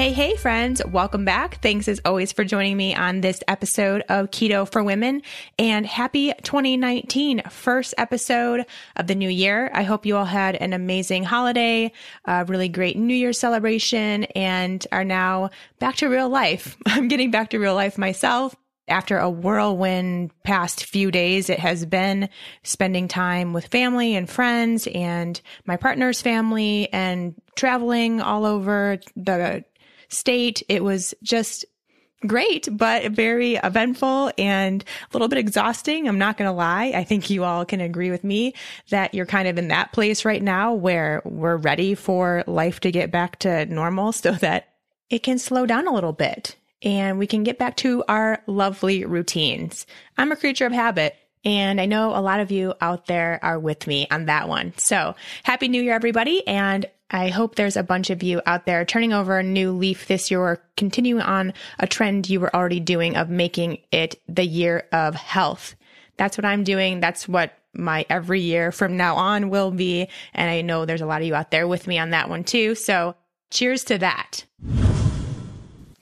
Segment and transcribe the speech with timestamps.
[0.00, 0.80] Hey, hey, friends.
[0.86, 1.60] Welcome back.
[1.60, 5.20] Thanks as always for joining me on this episode of Keto for Women
[5.58, 8.64] and happy 2019, first episode
[8.96, 9.70] of the new year.
[9.74, 11.92] I hope you all had an amazing holiday,
[12.24, 15.50] a really great New Year celebration, and are now
[15.80, 16.78] back to real life.
[16.86, 18.56] I'm getting back to real life myself
[18.88, 22.28] after a whirlwind past few days, it has been
[22.64, 29.64] spending time with family and friends and my partner's family and traveling all over the
[30.10, 30.62] state.
[30.68, 31.64] It was just
[32.26, 36.06] great, but very eventful and a little bit exhausting.
[36.06, 36.92] I'm not going to lie.
[36.94, 38.54] I think you all can agree with me
[38.90, 42.90] that you're kind of in that place right now where we're ready for life to
[42.90, 44.68] get back to normal so that
[45.08, 49.04] it can slow down a little bit and we can get back to our lovely
[49.04, 49.86] routines.
[50.16, 51.16] I'm a creature of habit.
[51.42, 54.74] And I know a lot of you out there are with me on that one.
[54.76, 56.46] So happy new year, everybody.
[56.46, 60.06] And I hope there's a bunch of you out there turning over a new leaf
[60.06, 64.44] this year or continuing on a trend you were already doing of making it the
[64.44, 65.74] year of health.
[66.16, 67.00] That's what I'm doing.
[67.00, 70.08] That's what my every year from now on will be.
[70.34, 72.44] And I know there's a lot of you out there with me on that one
[72.44, 72.74] too.
[72.74, 73.16] So
[73.50, 74.44] cheers to that.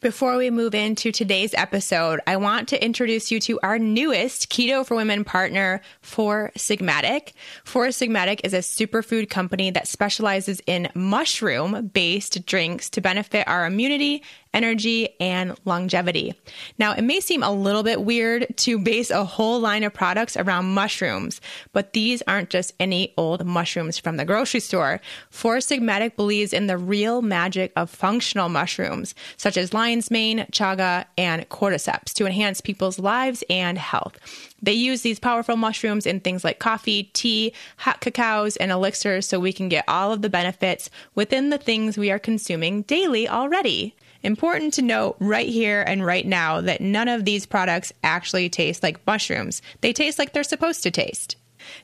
[0.00, 4.86] Before we move into today's episode, I want to introduce you to our newest Keto
[4.86, 7.32] for Women partner, Four Sigmatic.
[7.64, 13.66] Four Sigmatic is a superfood company that specializes in mushroom based drinks to benefit our
[13.66, 14.22] immunity
[14.58, 16.34] energy, and longevity.
[16.78, 20.36] Now, it may seem a little bit weird to base a whole line of products
[20.36, 21.40] around mushrooms,
[21.72, 25.00] but these aren't just any old mushrooms from the grocery store.
[25.30, 31.04] Four Sigmatic believes in the real magic of functional mushrooms, such as lion's mane, chaga,
[31.16, 34.18] and cordyceps, to enhance people's lives and health.
[34.60, 39.38] They use these powerful mushrooms in things like coffee, tea, hot cacaos, and elixirs so
[39.38, 43.94] we can get all of the benefits within the things we are consuming daily already.
[44.22, 48.82] Important to note right here and right now that none of these products actually taste
[48.82, 49.62] like mushrooms.
[49.80, 51.36] They taste like they're supposed to taste.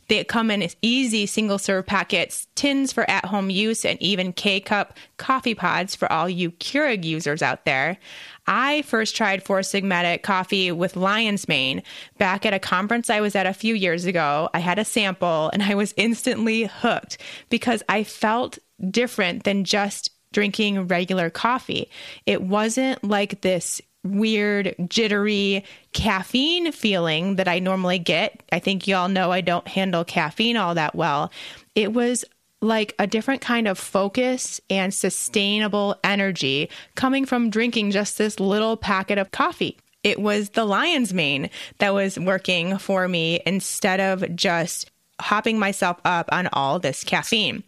[0.08, 4.60] They come in easy single serve packets, tins for at home use, and even K
[4.60, 7.98] cup coffee pods for all you Keurig users out there.
[8.46, 11.82] I first tried Four Sigmatic coffee with lion's mane
[12.18, 14.50] back at a conference I was at a few years ago.
[14.52, 17.18] I had a sample and I was instantly hooked
[17.48, 18.58] because I felt
[18.90, 21.88] different than just drinking regular coffee.
[22.26, 28.42] It wasn't like this weird, jittery caffeine feeling that I normally get.
[28.52, 31.32] I think y'all know I don't handle caffeine all that well.
[31.74, 32.24] It was
[32.60, 38.76] like a different kind of focus and sustainable energy coming from drinking just this little
[38.76, 39.78] packet of coffee.
[40.02, 44.90] It was the lion's mane that was working for me instead of just
[45.20, 47.62] hopping myself up on all this caffeine.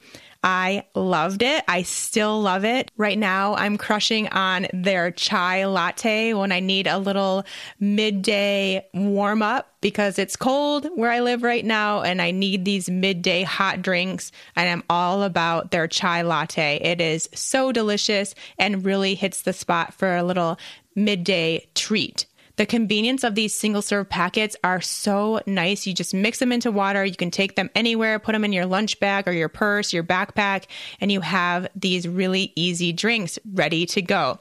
[0.46, 1.64] I loved it.
[1.66, 2.92] I still love it.
[2.96, 7.44] Right now, I'm crushing on their chai latte when I need a little
[7.80, 12.88] midday warm up because it's cold where I live right now and I need these
[12.88, 14.30] midday hot drinks.
[14.54, 16.78] And I'm all about their chai latte.
[16.80, 20.60] It is so delicious and really hits the spot for a little
[20.94, 22.26] midday treat.
[22.56, 25.86] The convenience of these single serve packets are so nice.
[25.86, 27.04] You just mix them into water.
[27.04, 30.04] You can take them anywhere, put them in your lunch bag or your purse, your
[30.04, 30.64] backpack,
[31.00, 34.40] and you have these really easy drinks ready to go.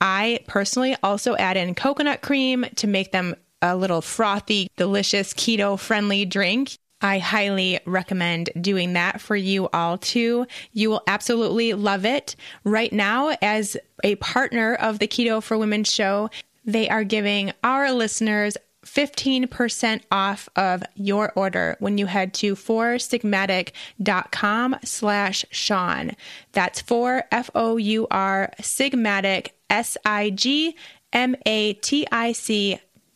[0.00, 5.78] I personally also add in coconut cream to make them a little frothy, delicious, keto
[5.78, 6.76] friendly drink.
[7.00, 10.46] I highly recommend doing that for you all too.
[10.72, 12.36] You will absolutely love it.
[12.64, 16.30] Right now, as a partner of the Keto for Women show,
[16.66, 24.76] they are giving our listeners 15% off of your order when you head to foursigmatic.com
[24.84, 26.12] slash Shawn.
[26.52, 26.80] That's
[27.32, 30.76] F-O-U-R Sigmatic, S-I-G-M-A-T-I-C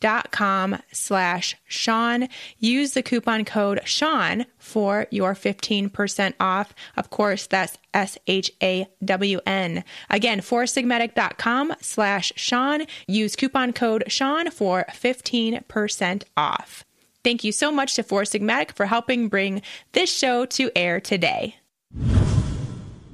[0.01, 2.27] dot com slash Shawn.
[2.59, 6.73] Use the coupon code Shawn for your 15% off.
[6.97, 9.83] Of course, that's S-H-A-W-N.
[10.09, 12.85] Again, foursigmatic.com slash Shawn.
[13.07, 16.83] Use coupon code Shawn for 15% off.
[17.23, 19.61] Thank you so much to 4 Sigmatic for helping bring
[19.93, 21.55] this show to air today.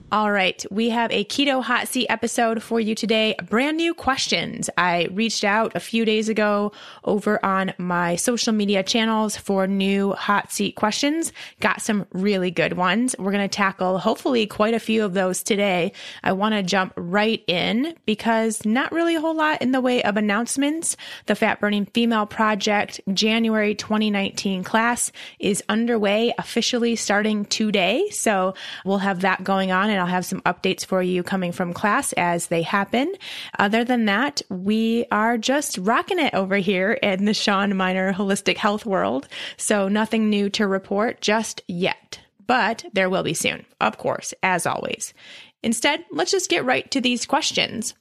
[0.10, 0.66] All right.
[0.72, 3.36] We have a keto hot seat episode for you today.
[3.50, 4.70] Brand new questions.
[4.78, 6.72] I reached out a few days ago
[7.04, 11.34] over on my social media channels for new hot seat questions.
[11.60, 13.18] Got some really good ones.
[13.20, 15.92] We're going to tackle hopefully quite a few of those today.
[16.24, 20.04] I want to jump right in because not really a whole lot in the way
[20.04, 20.96] of announcements.
[21.26, 28.10] The Fat Burning Female Project January 2019 class is underway officially starting today.
[28.12, 28.54] So
[28.86, 32.14] we'll have that going on and I'll have some updates for you coming from class
[32.14, 33.12] as they happen.
[33.58, 38.58] Other than that, we are just rocking it over here in the Shawn Mynar holistic
[38.58, 39.28] health world.
[39.58, 44.68] So nothing new to report just yet, but there will be soon, of course, as
[44.68, 45.16] always.
[45.64, 47.96] Instead, let's just get right to these questions.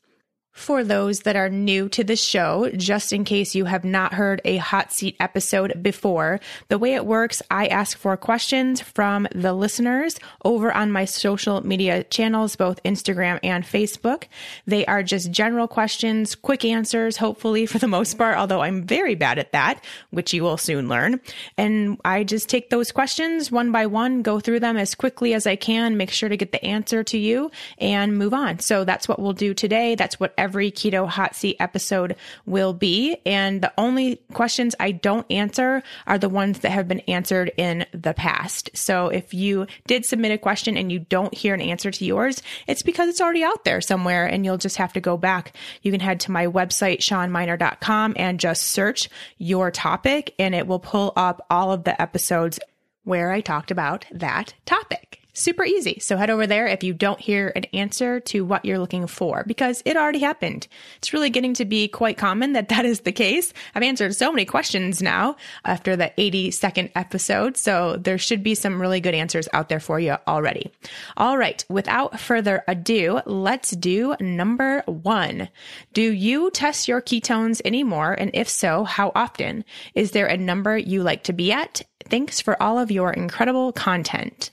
[0.56, 4.40] For those that are new to the show, just in case you have not heard
[4.44, 9.52] a hot seat episode before, the way it works, I ask for questions from the
[9.52, 14.24] listeners over on my social media channels, both Instagram and Facebook.
[14.66, 19.14] They are just general questions, quick answers, hopefully for the most part, although I'm very
[19.14, 21.20] bad at that, which you will soon learn.
[21.58, 25.46] And I just take those questions one by one, go through them as quickly as
[25.46, 28.58] I can, make sure to get the answer to you and move on.
[28.58, 29.94] So that's what we'll do today.
[29.94, 32.14] That's what every keto hot seat episode
[32.44, 33.16] will be.
[33.26, 37.84] And the only questions I don't answer are the ones that have been answered in
[37.90, 38.70] the past.
[38.74, 42.42] So if you did submit a question and you don't hear an answer to yours,
[42.68, 45.52] it's because it's already out there somewhere and you'll just have to go back.
[45.82, 49.08] You can head to my website, shawnmynar.com, and just search
[49.38, 52.60] your topic and it will pull up all of the episodes
[53.02, 55.15] where I talked about that topic.
[55.36, 55.98] Super easy.
[56.00, 59.44] So head over there if you don't hear an answer to what you're looking for
[59.46, 60.66] because it already happened.
[60.96, 63.52] It's really getting to be quite common that that is the case.
[63.74, 65.36] I've answered so many questions now
[65.66, 67.58] after the 80 second episode.
[67.58, 70.72] So there should be some really good answers out there for you already.
[71.18, 71.62] All right.
[71.68, 75.50] Without further ado, let's do number one.
[75.92, 78.14] Do you test your ketones anymore?
[78.14, 79.66] And if so, how often?
[79.94, 81.82] Is there a number you like to be at?
[82.08, 84.50] Thanks for all of your incredible content.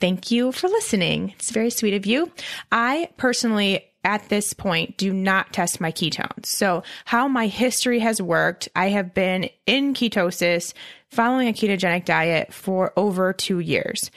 [0.00, 1.32] Thank you for listening.
[1.36, 2.30] It's very sweet of you.
[2.70, 6.46] I personally at this point do not test my ketones.
[6.46, 10.74] So, how my history has worked, I have been in ketosis
[11.08, 14.10] following a ketogenic diet for over two years.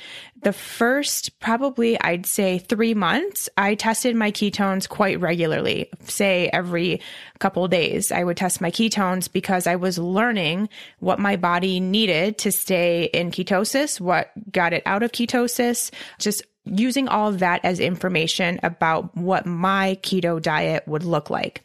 [0.47, 7.01] The first, probably I'd say three months, I tested my ketones quite regularly, say every
[7.39, 8.13] couple days.
[8.13, 13.09] I would test my ketones because I was learning what my body needed to stay
[13.13, 18.61] in ketosis, what got it out of ketosis, just using all of that as information
[18.63, 21.61] about what my keto diet would look like.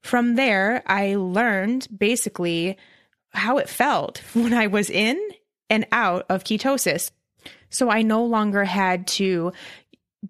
[0.00, 2.78] From there, I learned basically
[3.30, 5.20] how it felt when I was in
[5.70, 7.12] and out of ketosis.
[7.70, 9.52] So I no longer had to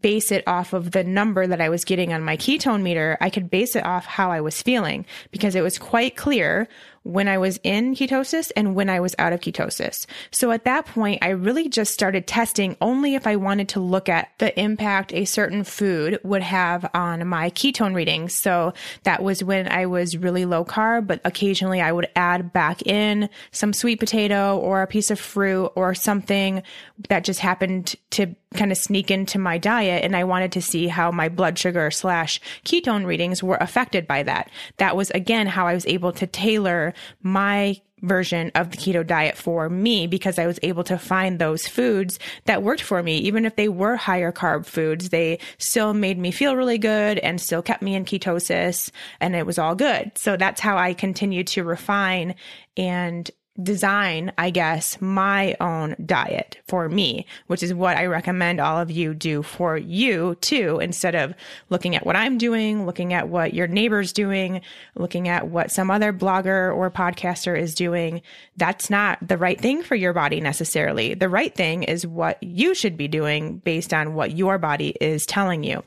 [0.00, 3.16] base it off of the number that I was getting on my ketone meter.
[3.20, 6.68] I could base it off how I was feeling because it was quite clear
[7.08, 10.04] when I was in ketosis and when I was out of ketosis.
[10.30, 14.08] So at that point, I really just started testing only if I wanted to look
[14.10, 18.34] at the impact a certain food would have on my ketone readings.
[18.34, 18.74] So
[19.04, 23.30] that was when I was really low carb, but occasionally I would add back in
[23.52, 26.62] some sweet potato or a piece of fruit or something
[27.08, 30.04] that just happened to kind of sneak into my diet.
[30.04, 34.22] And I wanted to see how my blood sugar slash ketone readings were affected by
[34.22, 34.50] that.
[34.78, 39.36] That was again how I was able to tailor my version of the keto diet
[39.36, 43.18] for me because I was able to find those foods that worked for me.
[43.18, 47.40] Even if they were higher carb foods, they still made me feel really good and
[47.40, 50.12] still kept me in ketosis and it was all good.
[50.16, 52.34] So that's how I continued to refine
[52.76, 53.28] and
[53.62, 58.90] design, I guess, my own diet for me, which is what I recommend all of
[58.90, 61.34] you do for you too, instead of
[61.70, 64.60] looking at what I'm doing, looking at what your neighbor's doing,
[64.94, 68.22] looking at what some other blogger or podcaster is doing.
[68.56, 71.14] That's not the right thing for your body necessarily.
[71.14, 75.26] The right thing is what you should be doing based on what your body is
[75.26, 75.82] telling you.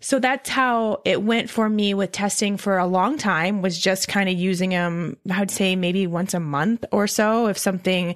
[0.00, 4.08] So that's how it went for me with testing for a long time was just
[4.08, 8.14] kind of using them, I would say maybe once a month or so if something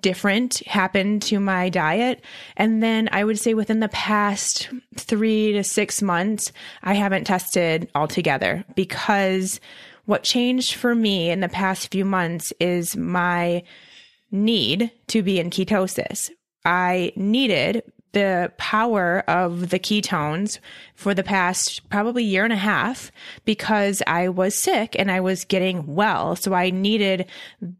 [0.00, 2.22] different happened to my diet.
[2.56, 7.88] And then I would say within the past three to six months, I haven't tested
[7.94, 9.60] altogether because
[10.04, 13.62] what changed for me in the past few months is my
[14.30, 16.30] need to be in ketosis.
[16.64, 17.82] I needed
[18.16, 20.58] the power of the ketones
[20.94, 23.12] for the past probably year and a half
[23.44, 26.34] because I was sick and I was getting well.
[26.34, 27.26] So I needed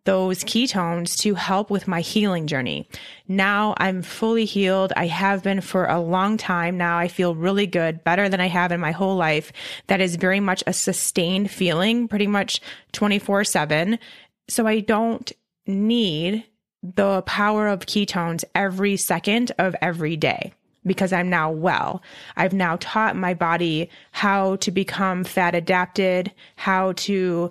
[0.04, 2.86] those ketones to help with my healing journey.
[3.26, 4.92] Now I'm fully healed.
[4.94, 6.98] I have been for a long time now.
[6.98, 9.54] I feel really good, better than I have in my whole life.
[9.86, 12.60] That is very much a sustained feeling, pretty much
[12.92, 13.98] 24 seven.
[14.50, 15.32] So I don't
[15.66, 16.44] need
[16.94, 20.52] the power of ketones every second of every day
[20.84, 22.02] because I'm now well.
[22.36, 27.50] I've now taught my body how to become fat adapted, how to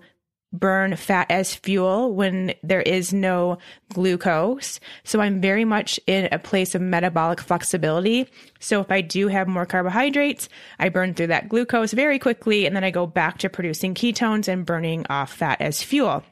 [0.53, 3.57] burn fat as fuel when there is no
[3.93, 4.79] glucose.
[5.03, 8.27] So I'm very much in a place of metabolic flexibility.
[8.59, 10.47] So if I do have more carbohydrates,
[10.79, 14.47] I burn through that glucose very quickly and then I go back to producing ketones
[14.47, 16.23] and burning off fat as fuel.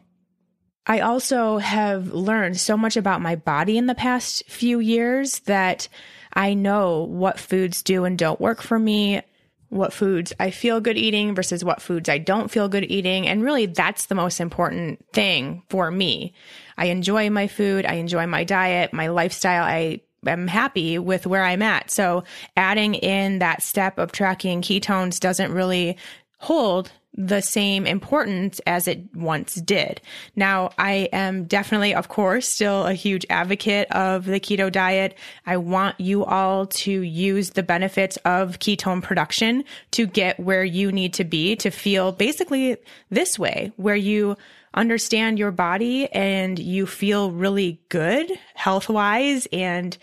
[0.86, 5.88] I also have learned so much about my body in the past few years that
[6.34, 9.22] I know what foods do and don't work for me,
[9.70, 13.28] what foods I feel good eating versus what foods I don't feel good eating.
[13.28, 16.34] And really, that's the most important thing for me.
[16.78, 17.86] I enjoy my food.
[17.86, 19.64] I enjoy my diet, my lifestyle.
[19.64, 21.92] I am happy with where I'm at.
[21.92, 22.24] So
[22.56, 25.98] adding in that step of tracking ketones doesn't really
[26.44, 30.02] hold the same importance as it once did.
[30.36, 35.16] Now, I am definitely, of course, still a huge advocate of the keto diet.
[35.46, 40.92] I want you all to use the benefits of ketone production to get where you
[40.92, 42.78] need to be to feel basically
[43.10, 44.36] this way, where you
[44.74, 49.98] understand your body and you feel really good health wise and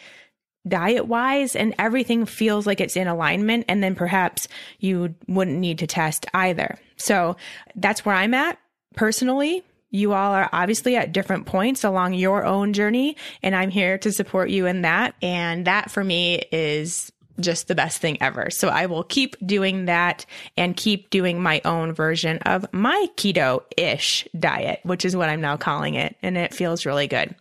[0.66, 4.48] diet wise and everything feels like it's in alignment and then perhaps
[4.78, 6.78] you wouldn't need to test either.
[6.96, 7.36] So
[7.74, 8.58] that's where I'm at
[8.94, 9.64] personally.
[9.90, 14.12] You all are obviously at different points along your own journey and I'm here to
[14.12, 15.14] support you in that.
[15.22, 18.50] And that for me is just the best thing ever.
[18.50, 23.62] So I will keep doing that and keep doing my own version of my keto
[23.76, 26.16] ish diet, which is what I'm now calling it.
[26.22, 27.34] And it feels really good.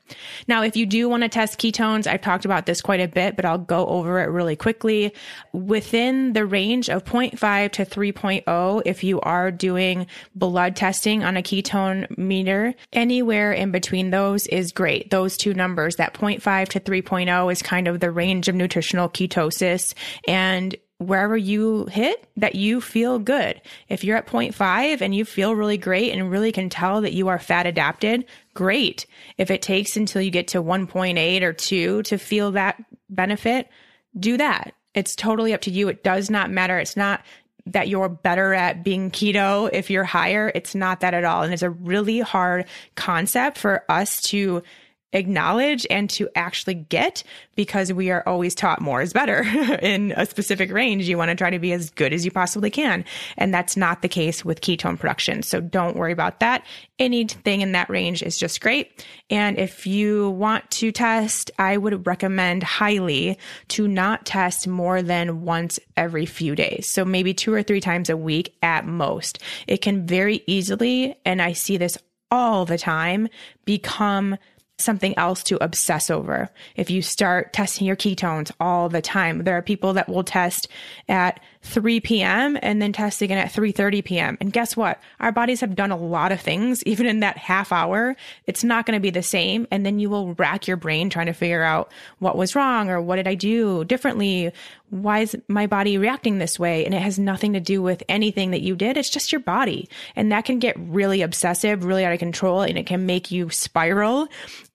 [0.47, 3.35] Now, if you do want to test ketones, I've talked about this quite a bit,
[3.35, 5.13] but I'll go over it really quickly.
[5.53, 11.41] Within the range of 0.5 to 3.0, if you are doing blood testing on a
[11.41, 15.09] ketone meter, anywhere in between those is great.
[15.09, 19.88] Those two numbers, that 0.5 to 3.0 is kind of the range of nutritional ketosis
[20.27, 23.61] and wherever you hit that you feel good.
[23.87, 27.29] If you're at 0.5 and you feel really great and really can tell that you
[27.29, 29.05] are fat adapted, great.
[29.37, 33.69] If it takes until you get to 1.8 or 2 to feel that benefit,
[34.19, 34.73] do that.
[34.93, 35.87] It's totally up to you.
[35.87, 36.77] It does not matter.
[36.77, 37.21] It's not
[37.65, 40.51] that you're better at being keto if you're higher.
[40.53, 41.43] It's not that at all.
[41.43, 42.65] And it's a really hard
[42.95, 44.63] concept for us to
[45.13, 47.23] acknowledge and to actually get
[47.55, 49.41] because we are always taught more is better
[49.81, 51.07] in a specific range.
[51.07, 53.03] You want to try to be as good as you possibly can.
[53.37, 55.41] And that's not the case with ketone production.
[55.43, 56.65] So don't worry about that.
[56.99, 59.05] Anything in that range is just great.
[59.29, 63.37] And if you want to test, I would recommend highly
[63.69, 66.87] to not test more than once every few days.
[66.87, 69.39] So maybe two or three times a week at most.
[69.67, 71.97] It can very easily, and I see this
[72.31, 73.27] all the time,
[73.65, 74.37] become
[74.79, 76.49] something else to obsess over.
[76.75, 80.67] If you start testing your ketones all the time, there are people that will test
[81.07, 82.57] at 3 p.m.
[82.61, 84.37] and then test again at 3:30 p.m.
[84.39, 85.01] And guess what?
[85.19, 88.15] Our bodies have done a lot of things even in that half hour.
[88.47, 91.25] It's not going to be the same and then you will rack your brain trying
[91.25, 94.51] to figure out what was wrong or what did I do differently?
[94.89, 96.85] Why is my body reacting this way?
[96.85, 98.95] And it has nothing to do with anything that you did.
[98.95, 99.89] It's just your body.
[100.15, 103.49] And that can get really obsessive, really out of control and it can make you
[103.49, 104.29] spiral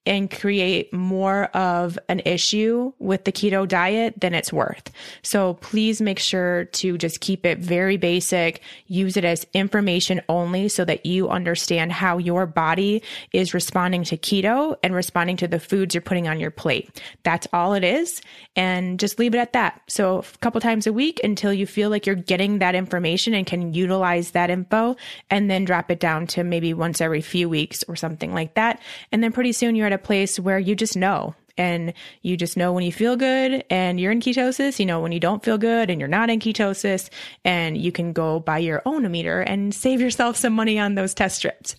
[0.07, 4.91] and create more of an issue with the keto diet than it's worth.
[5.23, 10.69] So please make sure to just keep it very basic, use it as information only
[10.69, 13.03] so that you understand how your body
[13.33, 17.01] is responding to keto and responding to the foods you're putting on your plate.
[17.23, 18.21] That's all it is.
[18.57, 19.81] And just leave it at that.
[19.89, 23.47] So a couple times a week until you feel like you're getting that information and
[23.47, 24.97] can utilize that info
[25.31, 28.81] and then drop it down to maybe once every few weeks or something like that.
[29.13, 31.93] And then pretty soon you're at a place where you just know and
[32.23, 35.21] you just know when you feel good and you're in ketosis, you know when you
[35.21, 37.11] don't feel good and you're not in ketosis,
[37.45, 41.15] and you can go buy your own meter and save yourself some money on those
[41.15, 41.77] test strips.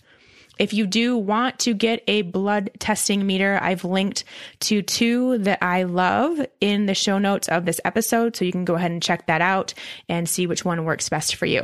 [0.58, 4.24] If you do want to get a blood testing meter, I've linked
[4.60, 8.36] to two that I love in the show notes of this episode.
[8.36, 9.74] So you can go ahead and check that out
[10.08, 11.62] and see which one works best for you.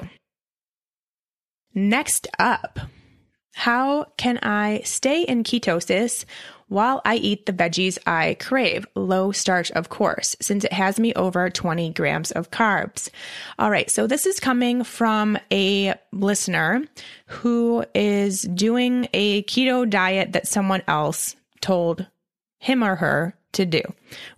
[1.75, 2.79] Next up,
[3.55, 6.25] How can I stay in ketosis
[6.73, 8.87] while I eat the veggies I crave.
[8.95, 13.11] Low starch, of course, since it has me over 20 grams of carbs.
[13.59, 13.91] All right.
[13.91, 16.83] So this is coming from a listener
[17.27, 22.07] who is doing a keto diet that someone else told
[22.59, 23.83] him or her to do,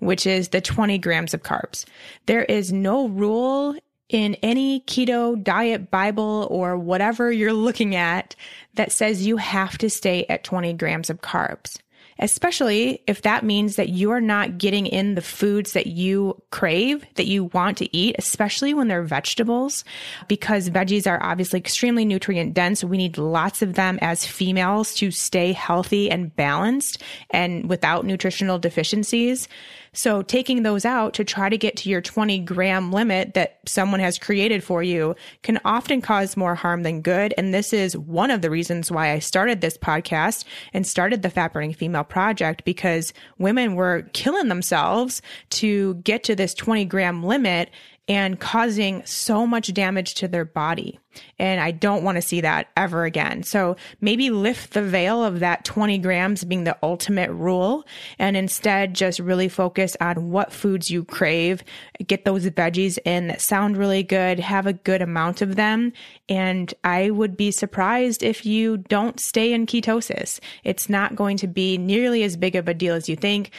[0.00, 1.84] which is the 20 grams of carbs.
[2.26, 3.76] There is no rule
[4.08, 8.34] in any keto diet Bible or whatever you're looking at
[8.74, 11.78] that says you have to stay at 20 grams of carbs
[12.18, 17.26] especially if that means that you're not getting in the foods that you crave, that
[17.26, 19.84] you want to eat, especially when they're vegetables,
[20.28, 22.84] because veggies are obviously extremely nutrient dense.
[22.84, 28.58] We need lots of them as females to stay healthy and balanced and without nutritional
[28.58, 29.48] deficiencies.
[29.94, 34.00] So taking those out to try to get to your 20 gram limit that someone
[34.00, 37.32] has created for you can often cause more harm than good.
[37.38, 41.30] And this is one of the reasons why I started this podcast and started the
[41.30, 47.22] Fat Burning Female Project because women were killing themselves to get to this 20 gram
[47.22, 47.70] limit
[48.06, 50.98] and causing so much damage to their body.
[51.38, 53.42] And I don't want to see that ever again.
[53.42, 57.86] So maybe lift the veil of that 20 grams being the ultimate rule
[58.18, 61.62] and instead just really focus on what foods you crave.
[62.06, 65.92] Get those veggies in that sound really good, have a good amount of them.
[66.28, 70.40] And I would be surprised if you don't stay in ketosis.
[70.64, 73.50] It's not going to be nearly as big of a deal as you think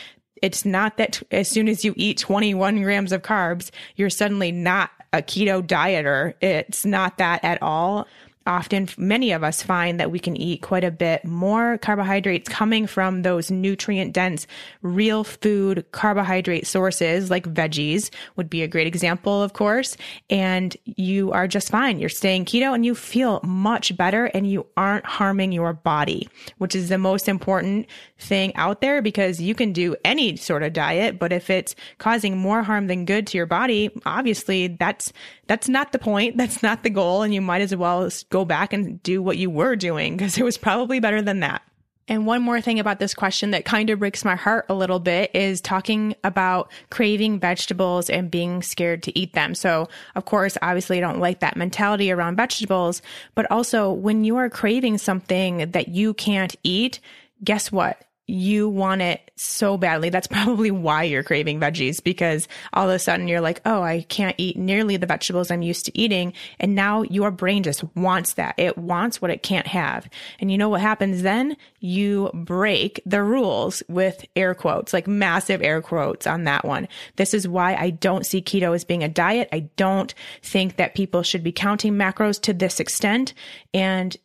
[0.46, 4.92] it's not that as soon as you eat 21 grams of carbs, you're suddenly not
[5.12, 6.36] a keto dieter.
[6.40, 8.06] It's not that at all
[8.46, 12.86] often many of us find that we can eat quite a bit more carbohydrates coming
[12.88, 14.46] from those nutrient dense
[14.82, 19.98] real food carbohydrate sources like veggies would be a great example of course.
[20.30, 22.00] And you are just fine.
[22.00, 26.76] You're staying keto and you feel much better and you aren't harming your body which
[26.76, 27.88] is the most important
[28.18, 32.38] thing out there because you can do any sort of diet but if it's causing
[32.38, 35.12] more harm than good to your body obviously that's
[35.48, 38.74] that's not the point that's not the goal and you might as well go back
[38.74, 41.62] and do what you were doing because it was probably better than that.
[42.08, 45.00] And one more thing about this question that kind of breaks my heart a little
[45.00, 49.56] bit is talking about craving vegetables and being scared to eat them.
[49.56, 53.02] So, of course, obviously I don't like that mentality around vegetables,
[53.34, 57.00] but also when you are craving something that you can't eat,
[57.44, 58.05] guess what?
[58.28, 60.10] You want it so badly.
[60.10, 64.02] That's probably why you're craving veggies because all of a sudden you're like, oh, I
[64.04, 66.34] can't eat nearly the vegetables I'm used to eating.
[66.60, 68.56] And now your brain just wants that.
[68.58, 70.10] It wants what it can't have.
[70.40, 71.58] And you know what happens then?
[71.80, 76.88] You break the rules with air quotes, like massive air quotes on that one.
[77.18, 79.50] This is why I don't see keto as being a diet.
[79.52, 83.34] I don't think that people should be counting macros to this extent.
[83.74, 84.16] And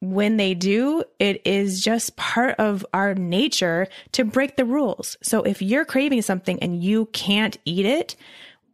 [0.00, 5.16] when they do, it is just part of our nature to break the rules.
[5.22, 8.16] So if you're craving something and you can't eat it,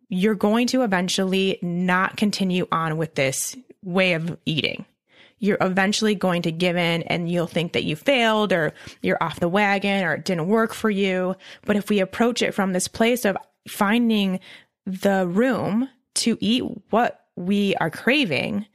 [0.08, 4.84] you're going to eventually not continue on with this way of eating.
[5.38, 9.40] You're eventually going to give in and you'll think that you failed or you're off
[9.40, 11.34] the wagon or it didn't work for you.
[11.64, 13.36] But if we approach it from this place of
[13.68, 14.40] finding
[14.86, 18.66] the room to eat what we are craving,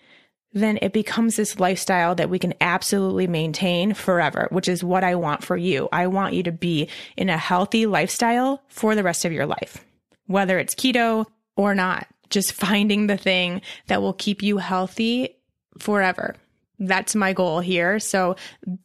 [0.54, 5.16] then it becomes this lifestyle that we can absolutely maintain forever, which is what I
[5.16, 5.88] want for you.
[5.92, 9.86] I want you to be in a healthy lifestyle for the rest of your life,
[10.28, 12.08] whether it's keto or not.
[12.30, 15.38] Just finding the thing that will keep you healthy
[15.80, 16.36] forever.
[16.84, 18.00] That's my goal here.
[18.00, 18.36] So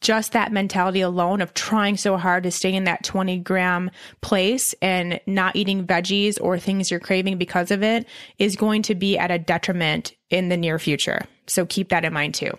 [0.02, 4.74] just that mentality alone of trying so hard to stay in that 20 gram place
[4.82, 8.06] and not eating veggies or things you're craving because of it
[8.38, 11.22] is going to be at a detriment in the near future.
[11.46, 12.52] So keep that in mind too.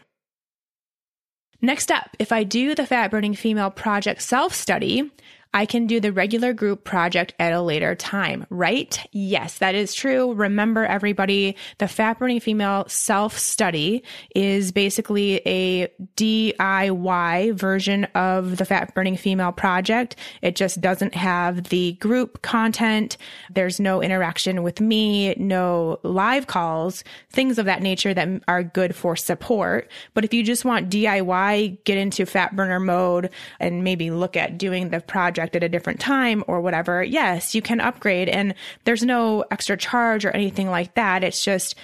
[1.61, 5.11] Next up, if I do the Fat Burning Female Project self study,
[5.53, 8.99] I can do the regular group project at a later time, right?
[9.11, 10.33] Yes, that is true.
[10.33, 14.03] Remember, everybody, the Fat Burning Female self study
[14.35, 20.15] is basically a DIY version of the Fat Burning Female project.
[20.41, 23.17] It just doesn't have the group content.
[23.49, 28.95] There's no interaction with me, no live calls, things of that nature that are good
[28.95, 29.89] for support.
[30.13, 33.29] But if you just want DIY, get into fat burner mode
[33.59, 37.53] and maybe look at doing the project project at a different time or whatever, yes,
[37.53, 41.23] you can upgrade and there's no extra charge or anything like that.
[41.23, 41.75] It's just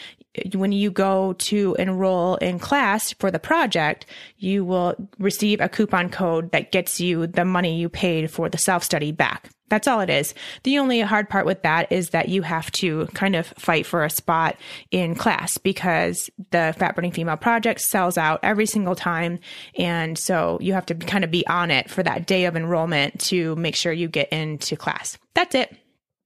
[0.56, 4.08] when you go to enroll in class for the project,
[4.40, 8.58] you will receive a coupon code that gets you the money you paid for the
[8.58, 9.50] self study back.
[9.74, 10.36] That's all it is.
[10.62, 14.04] The only hard part with that is that you have to kind of fight for
[14.04, 14.56] a spot
[14.92, 19.40] in class because the Fat Burning Female Project sells out every single time.
[19.76, 23.20] And so you have to kind of be on it for that day of enrollment
[23.22, 25.18] to make sure you get into class.
[25.34, 25.76] That's it.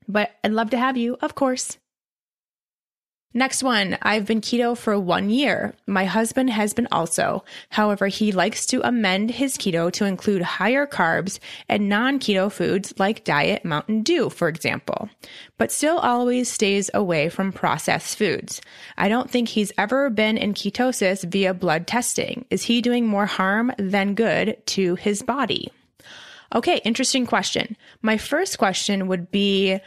[0.10, 1.78] But I'd love to have you, of course.
[3.34, 5.76] Next one, I've been keto for one year.
[5.86, 7.44] My husband has been also.
[7.70, 12.94] However, he likes to amend his keto to include higher carbs and non keto foods
[12.98, 15.10] like Diet Mountain Dew, for example,
[15.58, 18.62] but still always stays away from processed foods.
[18.98, 22.46] I don't think he's ever been in ketosis via blood testing.
[22.50, 25.72] Is he doing more harm than good to his body?
[26.56, 27.76] Okay, interesting question.
[28.02, 29.80] My first question would be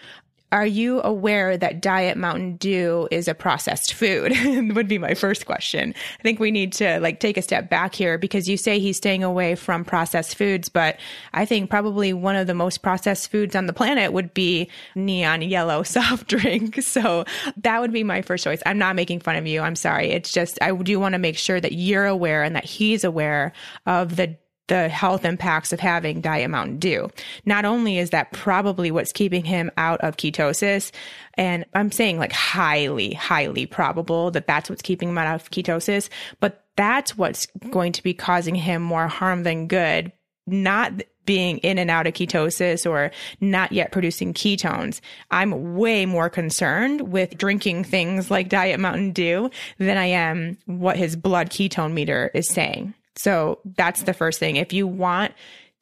[0.53, 4.33] are you aware that Diet Mountain Dew is a processed food?
[4.75, 5.95] would be my first question.
[6.19, 8.97] I think we need to like take a step back here because you say he's
[8.97, 10.99] staying away from processed foods, but
[11.33, 15.43] I think probably one of the most processed foods on the planet would be neon
[15.43, 16.83] yellow soft drink.
[16.83, 17.25] So
[17.59, 18.63] that would be my first choice.
[18.67, 19.61] I'm not making fun of you.
[19.61, 20.11] I'm sorry.
[20.11, 23.53] It's just I do want to make sure that you're aware and that he's aware
[23.87, 24.37] of the
[24.70, 27.11] the health impacts of having Diet Mountain Dew.
[27.44, 30.92] Not only is that probably what's keeping him out of ketosis,
[31.35, 36.09] and I'm saying like highly, highly probable that that's what's keeping him out of ketosis,
[36.38, 40.12] but that's what's going to be causing him more harm than good.
[40.46, 45.00] Not being in and out of ketosis or not yet producing ketones.
[45.33, 50.96] I'm way more concerned with drinking things like Diet Mountain Dew than I am what
[50.96, 52.94] his blood ketone meter is saying.
[53.16, 54.57] So that's the first thing.
[54.57, 55.33] If you want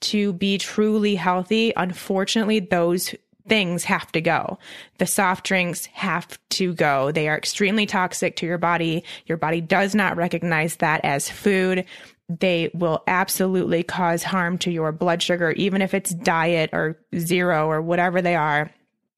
[0.01, 3.15] to be truly healthy, unfortunately, those
[3.49, 4.59] things have to go.
[4.99, 7.11] The soft drinks have to go.
[7.11, 9.05] They are extremely toxic to your body.
[9.27, 11.85] Your body does not recognize that as food.
[12.29, 17.69] They will absolutely cause harm to your blood sugar, even if it's diet or zero
[17.69, 18.71] or whatever they are.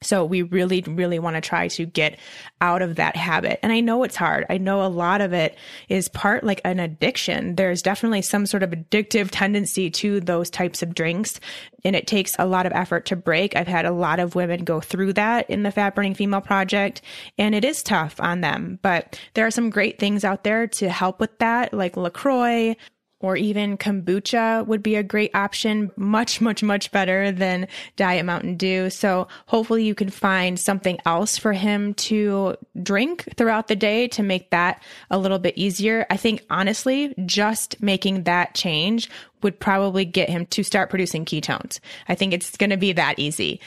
[0.03, 2.19] So we really, really want to try to get
[2.63, 3.59] out of that habit.
[3.63, 4.47] And I know it's hard.
[4.49, 5.59] I know a lot of it
[5.91, 7.57] is part like an addiction.
[7.57, 11.39] There's definitely some sort of addictive tendency to those types of drinks.
[11.85, 13.55] And it takes a lot of effort to break.
[13.55, 17.03] I've had a lot of women go through that in the Fat Burning Female Project,
[17.37, 18.79] and it is tough on them.
[18.81, 22.75] But there are some great things out there to help with that, like LaCroix,
[23.20, 25.90] or even kombucha would be a great option.
[25.96, 28.90] Much, much, much better than Diet Mountain Dew.
[28.90, 34.22] So hopefully you can find something else for him to drink throughout the day to
[34.22, 36.06] make that a little bit easier.
[36.11, 39.11] I think honestly, just making that change
[39.42, 41.80] would probably get him to start producing ketones.
[42.09, 43.61] I think it's going to be that easy.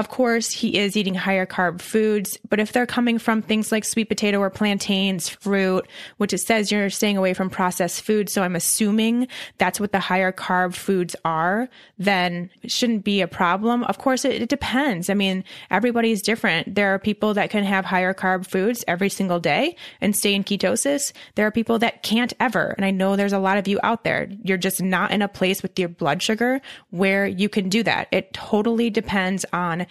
[0.00, 3.84] Of course, he is eating higher carb foods, but if they're coming from things like
[3.84, 5.86] sweet potato or plantains, fruit,
[6.16, 10.00] which it says you're staying away from processed foods, so I'm assuming that's what the
[10.00, 13.84] higher carb foods are, then it shouldn't be a problem.
[13.84, 15.10] Of course, it, it depends.
[15.10, 16.74] I mean, everybody's different.
[16.74, 20.44] There are people that can have higher carb foods every single day and stay in
[20.44, 21.12] ketosis.
[21.34, 22.74] There are people that can't ever.
[22.78, 24.30] And I know there's a lot of you out there.
[24.44, 28.08] You're just not in a place with your blood sugar where you can do that.
[28.12, 29.86] It totally depends on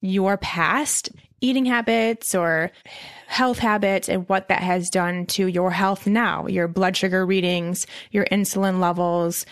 [0.00, 2.70] your past eating habits or
[3.26, 7.86] health habits and what that has done to your health now, your blood sugar readings,
[8.10, 9.46] your insulin levels,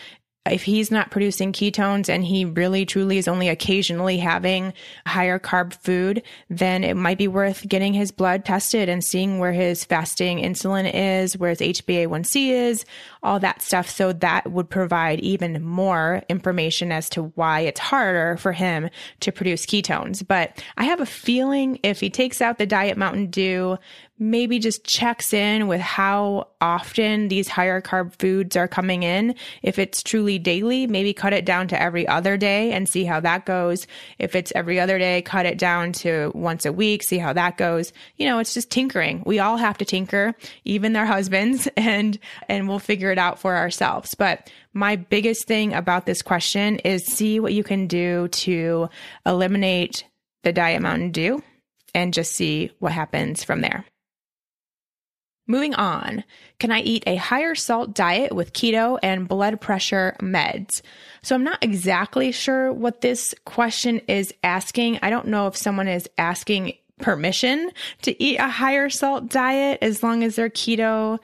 [0.45, 4.73] if he's not producing ketones and he really truly is only occasionally having
[5.05, 9.51] higher carb food, then it might be worth getting his blood tested and seeing where
[9.51, 12.85] his fasting insulin is, where his HbA1c is,
[13.21, 13.89] all that stuff.
[13.89, 18.89] So that would provide even more information as to why it's harder for him
[19.21, 20.25] to produce ketones.
[20.25, 23.77] But I have a feeling if he takes out the Diet Mountain Dew,
[24.19, 29.33] maybe just checks in with how often these higher carb foods are coming in.
[29.63, 33.21] If it's truly daily, maybe cut it down to every other day and see how
[33.21, 33.87] that goes.
[34.19, 37.55] If it's every other day, cut it down to once a week, see how that
[37.55, 37.93] goes.
[38.17, 39.23] You know, it's just tinkering.
[39.25, 43.55] We all have to tinker, even their husbands, and and we'll figure it out for
[43.55, 44.15] ourselves.
[44.15, 48.89] But my biggest thing about this question is see what you can do to
[49.25, 50.05] eliminate
[50.43, 51.43] the diet Mountain Dew
[51.93, 53.85] and just see what happens from there.
[55.47, 56.23] Moving on,
[56.59, 60.83] can I eat a higher salt diet with keto and blood pressure meds?
[61.23, 64.99] So I'm not exactly sure what this question is asking.
[65.01, 67.71] I don't know if someone is asking permission
[68.03, 71.17] to eat a higher salt diet as long as they're keto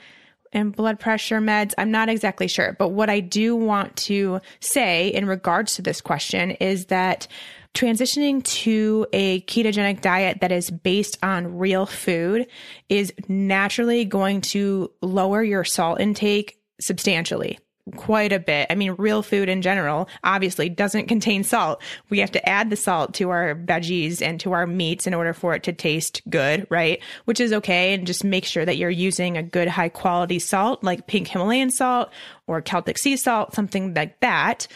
[0.56, 1.74] and blood pressure meds.
[1.78, 2.76] I'm not exactly sure.
[2.80, 7.28] But what I do want to say in regards to this question is that
[7.76, 12.48] transitioning to a ketogenic diet that is based on real food
[12.88, 17.60] is naturally going to lower your salt intake substantially.
[17.96, 18.68] Quite a bit.
[18.70, 21.82] I mean, real food in general obviously doesn't contain salt.
[22.10, 25.34] We have to add the salt to our veggies and to our meats in order
[25.34, 27.02] for it to taste good, right?
[27.26, 27.94] Which is okay.
[27.94, 31.70] And just make sure that you're using a good high quality salt like pink Himalayan
[31.70, 32.10] salt
[32.48, 34.68] or Celtic sea salt, something like that.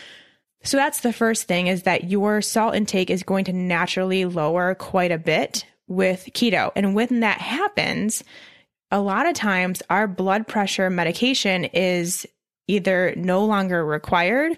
[0.63, 4.75] So that's the first thing is that your salt intake is going to naturally lower
[4.75, 6.71] quite a bit with keto.
[6.75, 8.23] And when that happens,
[8.91, 12.27] a lot of times our blood pressure medication is
[12.69, 14.57] either no longer required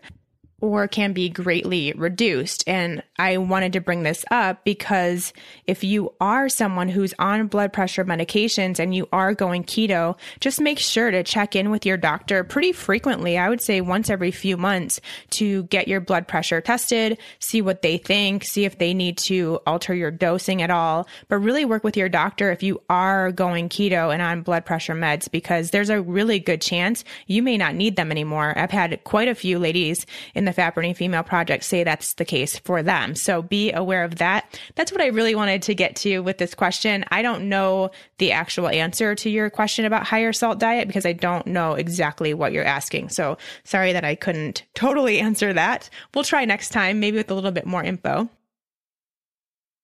[0.61, 2.63] or can be greatly reduced.
[2.67, 5.33] And I wanted to bring this up because
[5.67, 10.61] if you are someone who's on blood pressure medications and you are going keto, just
[10.61, 13.37] make sure to check in with your doctor pretty frequently.
[13.37, 17.81] I would say once every few months to get your blood pressure tested, see what
[17.81, 21.83] they think, see if they need to alter your dosing at all, but really work
[21.83, 25.89] with your doctor if you are going keto and on blood pressure meds because there's
[25.89, 28.53] a really good chance you may not need them anymore.
[28.57, 32.25] I've had quite a few ladies in the the Burning Female Project say that's the
[32.25, 33.15] case for them.
[33.15, 34.59] So be aware of that.
[34.75, 37.05] That's what I really wanted to get to with this question.
[37.11, 41.13] I don't know the actual answer to your question about higher salt diet because I
[41.13, 43.09] don't know exactly what you're asking.
[43.09, 45.89] So sorry that I couldn't totally answer that.
[46.13, 48.29] We'll try next time, maybe with a little bit more info.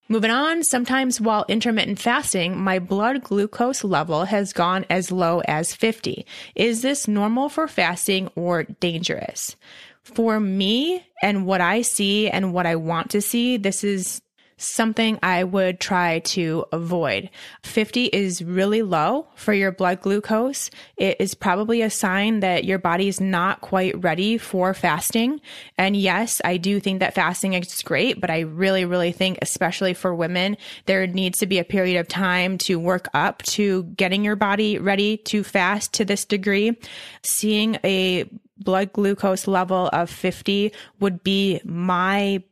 [0.09, 5.75] Moving on, sometimes while intermittent fasting, my blood glucose level has gone as low as
[5.75, 6.25] 50.
[6.55, 9.57] Is this normal for fasting or dangerous?
[10.13, 14.21] For me and what I see and what I want to see, this is
[14.57, 17.29] something I would try to avoid.
[17.63, 20.71] 50 is really low for your blood glucose.
[20.97, 25.41] It is probably a sign that your body is not quite ready for fasting.
[25.77, 29.93] And yes, I do think that fasting is great, but I really, really think, especially
[29.93, 34.25] for women, there needs to be a period of time to work up to getting
[34.25, 36.75] your body ready to fast to this degree.
[37.21, 38.27] Seeing a
[38.59, 42.43] blood glucose level of 50 would be my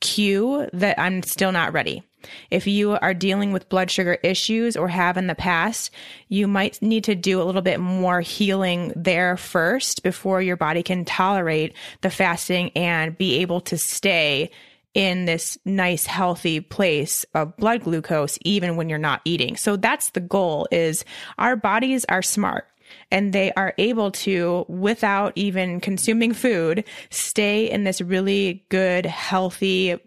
[0.00, 2.02] cue that I'm still not ready.
[2.50, 5.90] If you are dealing with blood sugar issues or have in the past,
[6.28, 10.82] you might need to do a little bit more healing there first before your body
[10.82, 14.50] can tolerate the fasting and be able to stay
[14.94, 19.56] in this nice healthy place of blood glucose even when you're not eating.
[19.56, 21.04] So that's the goal is
[21.36, 22.66] our bodies are smart
[23.10, 29.98] and they are able to, without even consuming food, stay in this really good, healthy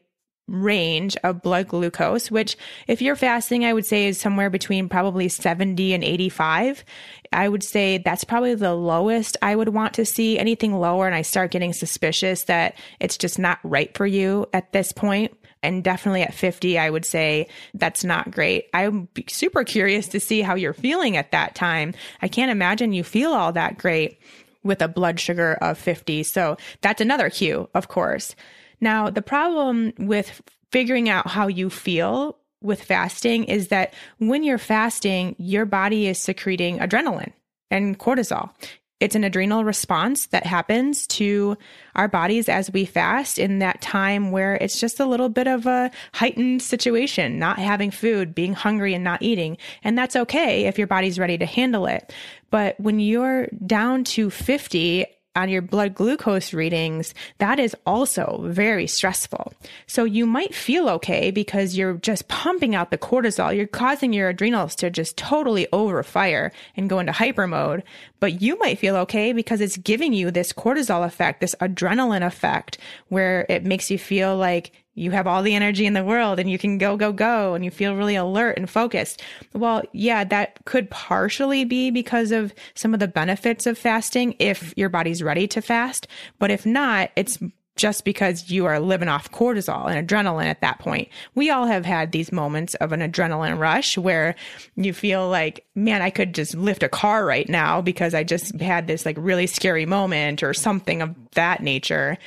[0.47, 5.27] range of blood glucose, which if you're fasting, I would say is somewhere between probably
[5.27, 6.85] 70 and 85.
[7.33, 10.39] I would say that's probably the lowest I would want to see.
[10.39, 14.71] Anything lower, and I start getting suspicious that it's just not right for you at
[14.71, 15.37] this point.
[15.67, 18.69] And definitely at 50, I would say that's not great.
[18.73, 21.93] I'm super curious to see how you're feeling at that time.
[22.21, 24.21] I can't imagine you feel all that great
[24.63, 26.23] with a blood sugar of 50.
[26.23, 28.33] So that's another cue, of course.
[28.79, 34.57] Now, the problem with figuring out how you feel with fasting is that when you're
[34.57, 37.33] fasting, your body is secreting adrenaline
[37.69, 38.51] and cortisol.
[38.99, 41.55] It's an adrenal response that happens to
[41.95, 45.67] our bodies as we fast in that time where it's just a little bit of
[45.67, 49.57] a heightened situation, not having food, being hungry and not eating.
[49.83, 52.11] And that's okay if your body's ready to handle it.
[52.49, 55.05] But when you're down to 50
[55.37, 59.53] on your blood glucose readings, that is also very stressful.
[59.85, 63.55] So you might feel okay because you're just pumping out the cortisol.
[63.55, 67.83] You're causing your adrenals to just totally overfire and go into hyper mode.
[68.19, 72.79] But you might feel okay because it's giving you this cortisol effect, this adrenaline effect
[73.09, 76.49] where it makes you feel like you have all the energy in the world and
[76.49, 79.21] you can go, go, go, and you feel really alert and focused.
[79.53, 84.73] Well, yeah, that could partially be because of some of the benefits of fasting if
[84.75, 86.07] your body's ready to fast.
[86.39, 87.37] But if not, it's
[87.75, 91.09] just because you are living off cortisol and adrenaline at that point.
[91.35, 94.33] We all have had these moments of an adrenaline rush where
[94.75, 98.59] you feel like, man, I could just lift a car right now because I just
[98.59, 102.17] had this like really scary moment or something of that nature.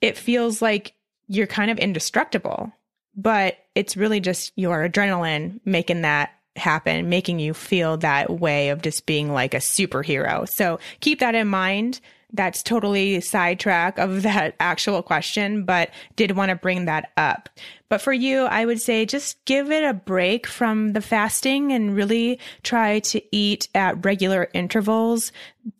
[0.00, 0.92] It feels like
[1.30, 2.72] you're kind of indestructible,
[3.14, 8.82] but it's really just your adrenaline making that happen, making you feel that way of
[8.82, 10.48] just being like a superhero.
[10.48, 12.00] So keep that in mind.
[12.32, 17.48] That's totally sidetrack of that actual question, but did want to bring that up.
[17.88, 21.94] But for you, I would say just give it a break from the fasting and
[21.94, 25.30] really try to eat at regular intervals.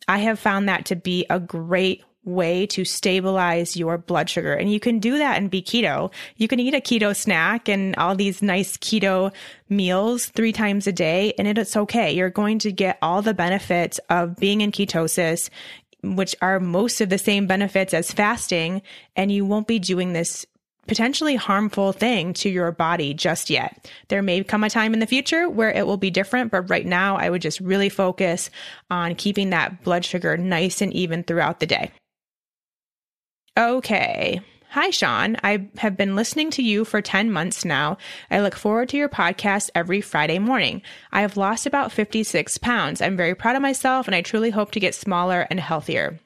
[0.07, 4.53] I have found that to be a great way to stabilize your blood sugar.
[4.53, 6.11] And you can do that and be keto.
[6.37, 9.33] You can eat a keto snack and all these nice keto
[9.69, 12.11] meals three times a day, and it's okay.
[12.11, 15.49] You're going to get all the benefits of being in ketosis
[16.03, 18.81] which are most of the same benefits as fasting,
[19.15, 20.45] and you won't be doing this
[20.87, 23.89] potentially harmful thing to your body just yet.
[24.07, 26.85] There may come a time in the future where it will be different, but right
[26.85, 28.49] now I would just really focus
[28.89, 31.91] on keeping that blood sugar nice and even throughout the day.
[33.61, 34.41] Okay.
[34.71, 35.37] Hi, Shawn.
[35.43, 37.99] I have been listening to you for 10 months now.
[38.31, 40.81] I look forward to your podcast every Friday morning.
[41.11, 43.03] I have lost about 56 pounds.
[43.03, 46.19] I'm very proud of myself and I truly hope to get smaller and healthier.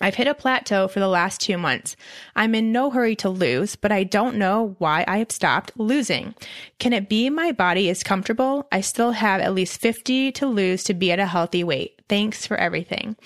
[0.00, 1.96] I've hit a plateau for the last two months.
[2.34, 6.34] I'm in no hurry to lose, but I don't know why I have stopped losing.
[6.78, 8.66] Can it be my body is comfortable?
[8.72, 12.02] I still have at least 50 to lose to be at a healthy weight.
[12.08, 13.16] Thanks for everything.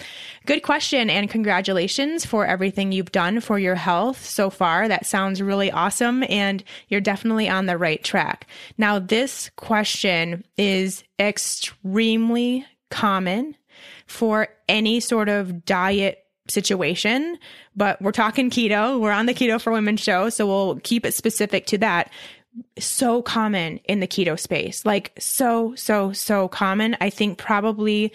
[0.47, 4.87] Good question and congratulations for everything you've done for your health so far.
[4.87, 8.47] That sounds really awesome and you're definitely on the right track.
[8.77, 13.57] Now, this question is extremely common
[14.07, 17.39] for any sort of diet situation,
[17.77, 19.01] but we're talking keto.
[19.01, 22.11] We're on the Keto for Women show, so we'll keep it specific to that.
[22.79, 26.97] So common in the keto space, like so, so, so common.
[27.01, 28.13] I think probably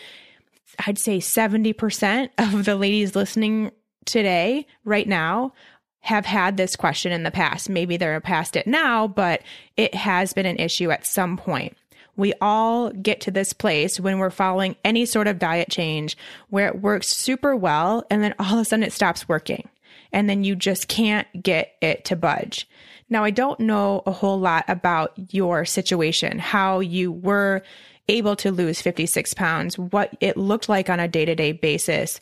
[0.85, 3.71] I'd say 70% of the ladies listening
[4.05, 5.53] today, right now,
[6.01, 7.69] have had this question in the past.
[7.69, 9.41] Maybe they're past it now, but
[9.77, 11.77] it has been an issue at some point
[12.15, 16.17] we all get to this place when we're following any sort of diet change
[16.49, 19.67] where it works super well and then all of a sudden it stops working.
[20.12, 22.67] And then you just can't get it to budge.
[23.10, 27.63] Now, I don't know a whole lot about your situation, how you were
[28.08, 32.19] able to lose 56 pounds, what it looked like on a day to day basis,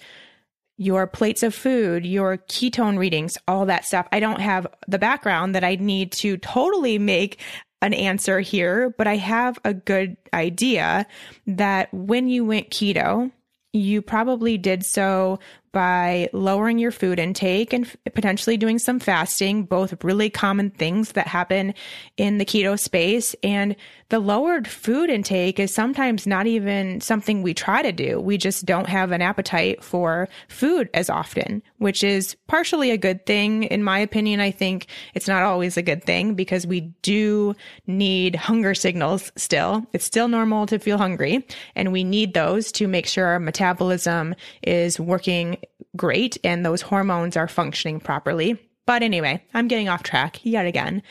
[0.77, 4.07] your plates of food, your ketone readings, all that stuff.
[4.11, 7.39] I don't have the background that I need to totally make
[7.81, 11.07] an answer here, but I have a good idea
[11.47, 13.31] that when you went keto,
[13.73, 15.39] you probably did so
[15.71, 21.27] by lowering your food intake and potentially doing some fasting, both really common things that
[21.27, 21.73] happen
[22.17, 23.35] in the keto space.
[23.43, 23.75] And
[24.09, 28.19] the lowered food intake is sometimes not even something we try to do.
[28.19, 33.25] We just don't have an appetite for food as often, which is partially a good
[33.25, 33.63] thing.
[33.63, 37.55] In my opinion, I think it's not always a good thing because we do
[37.87, 39.85] need hunger signals still.
[39.93, 44.35] It's still normal to feel hungry and we need those to make sure our metabolism
[44.61, 45.57] is working
[45.95, 48.57] great and those hormones are functioning properly.
[48.85, 51.03] But anyway, I'm getting off track yet again.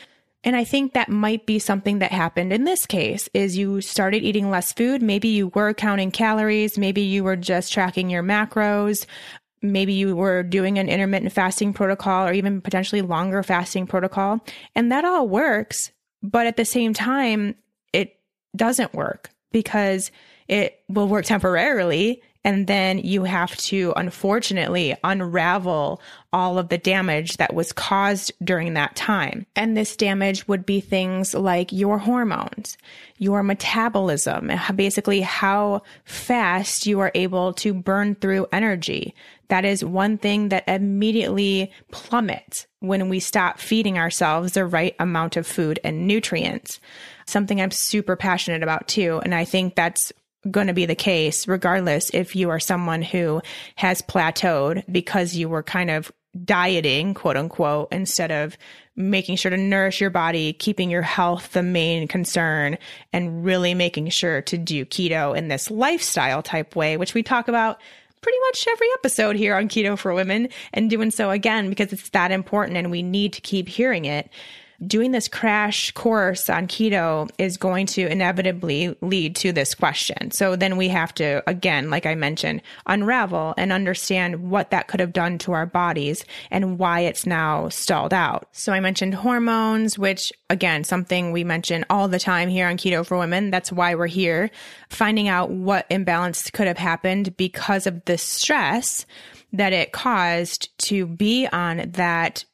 [0.43, 4.23] And I think that might be something that happened in this case is you started
[4.23, 5.01] eating less food.
[5.01, 6.77] Maybe you were counting calories.
[6.77, 9.05] Maybe you were just tracking your macros.
[9.61, 14.43] Maybe you were doing an intermittent fasting protocol or even potentially longer fasting protocol.
[14.75, 15.91] And that all works.
[16.23, 17.55] But at the same time,
[17.93, 18.19] it
[18.55, 20.11] doesn't work because
[20.47, 26.01] it will work temporarily and then you have to unfortunately unravel
[26.33, 29.45] all of the damage that was caused during that time.
[29.55, 32.77] And this damage would be things like your hormones,
[33.19, 39.13] your metabolism, basically how fast you are able to burn through energy.
[39.49, 45.37] That is one thing that immediately plummets when we stop feeding ourselves the right amount
[45.37, 46.79] of food and nutrients.
[47.27, 49.21] Something I'm super passionate about too.
[49.23, 50.11] And I think that's
[50.49, 53.41] going to be the case regardless if you are someone who
[53.75, 56.11] has plateaued because you were kind of
[56.45, 58.57] dieting, quote unquote, instead of
[58.95, 62.77] making sure to nourish your body, keeping your health the main concern,
[63.13, 67.47] and really making sure to do keto in this lifestyle type way, which we talk
[67.47, 67.81] about
[68.21, 72.09] pretty much every episode here on Keto for Women and doing so again because it's
[72.09, 74.29] that important and we need to keep hearing it
[74.85, 80.31] doing this crash course on keto is going to inevitably lead to this question.
[80.31, 84.99] So then we have to, again, like I mentioned, unravel and understand what that could
[84.99, 88.47] have done to our bodies and why it's now stalled out.
[88.53, 93.05] So I mentioned hormones, which again, something we mention all the time here on Keto
[93.05, 93.51] for Women.
[93.51, 94.49] That's why we're here,
[94.89, 99.05] finding out what imbalance could have happened because of the stress
[99.53, 102.45] that it caused to be on that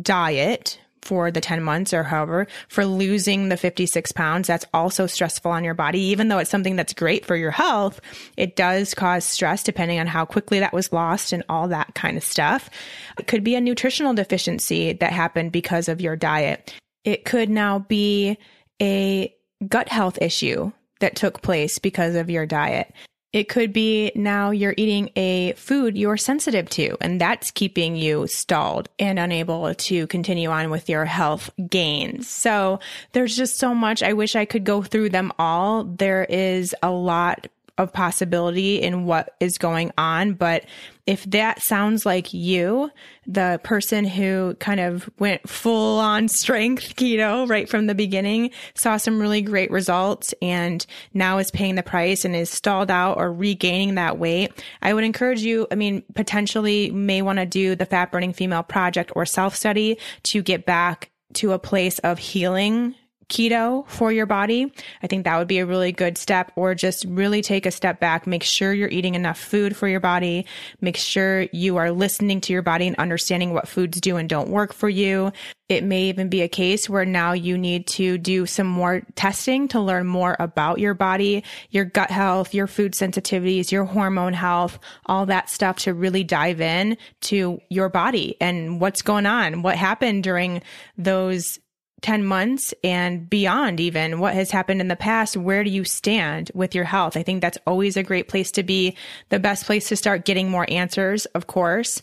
[0.00, 4.48] diet for the 10 months or however for losing the 56 pounds.
[4.48, 6.00] That's also stressful on your body.
[6.00, 8.00] Even though it's something that's great for your health,
[8.36, 12.16] it does cause stress depending on how quickly that was lost and all that kind
[12.16, 12.70] of stuff.
[13.18, 16.74] It could be a nutritional deficiency that happened because of your diet.
[17.04, 18.38] It could now be
[18.80, 19.34] a
[19.68, 22.92] gut health issue that took place because of your diet.
[23.34, 28.28] It could be now you're eating a food you're sensitive to, and that's keeping you
[28.28, 32.28] stalled and unable to continue on with your health gains.
[32.28, 32.78] So
[33.10, 34.04] there's just so much.
[34.04, 35.82] I wish I could go through them all.
[35.82, 40.34] There is a lot of possibility in what is going on.
[40.34, 40.64] But
[41.06, 42.90] if that sounds like you,
[43.26, 48.96] the person who kind of went full on strength keto right from the beginning, saw
[48.96, 53.32] some really great results and now is paying the price and is stalled out or
[53.32, 57.86] regaining that weight, I would encourage you, I mean, potentially may want to do the
[57.86, 62.94] fat burning female project or self study to get back to a place of healing
[63.28, 64.72] keto for your body.
[65.02, 68.00] I think that would be a really good step or just really take a step
[68.00, 68.26] back.
[68.26, 70.46] Make sure you're eating enough food for your body.
[70.80, 74.48] Make sure you are listening to your body and understanding what foods do and don't
[74.48, 75.32] work for you.
[75.70, 79.66] It may even be a case where now you need to do some more testing
[79.68, 84.78] to learn more about your body, your gut health, your food sensitivities, your hormone health,
[85.06, 89.76] all that stuff to really dive in to your body and what's going on, what
[89.76, 90.60] happened during
[90.98, 91.58] those
[92.04, 96.50] 10 months and beyond, even what has happened in the past, where do you stand
[96.52, 97.16] with your health?
[97.16, 98.94] I think that's always a great place to be,
[99.30, 102.02] the best place to start getting more answers, of course.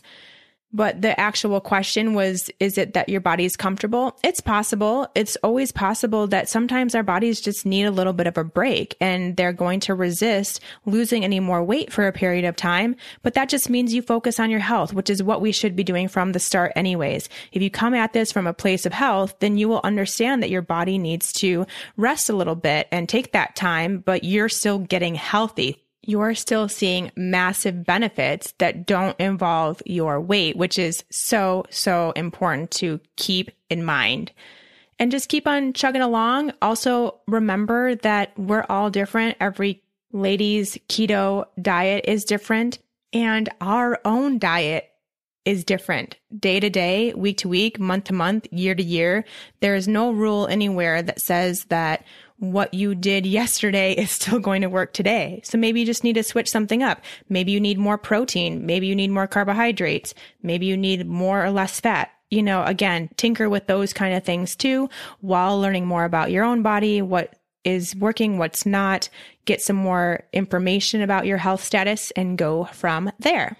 [0.72, 4.18] But the actual question was, is it that your body is comfortable?
[4.24, 5.06] It's possible.
[5.14, 8.96] It's always possible that sometimes our bodies just need a little bit of a break
[9.00, 12.96] and they're going to resist losing any more weight for a period of time.
[13.22, 15.84] But that just means you focus on your health, which is what we should be
[15.84, 17.28] doing from the start anyways.
[17.52, 20.50] If you come at this from a place of health, then you will understand that
[20.50, 21.66] your body needs to
[21.96, 26.68] rest a little bit and take that time, but you're still getting healthy you're still
[26.68, 33.50] seeing massive benefits that don't involve your weight, which is so, so important to keep
[33.70, 34.32] in mind.
[34.98, 36.52] And just keep on chugging along.
[36.60, 39.36] Also, remember that we're all different.
[39.40, 39.82] Every
[40.12, 42.78] lady's keto diet is different,
[43.12, 44.88] and our own diet
[45.44, 49.24] is different day to day, week to week, month to month, year to year.
[49.60, 52.04] There is no rule anywhere that says that
[52.42, 55.40] what you did yesterday is still going to work today.
[55.44, 57.00] So maybe you just need to switch something up.
[57.28, 58.66] Maybe you need more protein.
[58.66, 60.12] Maybe you need more carbohydrates.
[60.42, 62.10] Maybe you need more or less fat.
[62.30, 64.90] You know, again, tinker with those kind of things too
[65.20, 69.08] while learning more about your own body, what is working, what's not,
[69.44, 73.56] get some more information about your health status and go from there.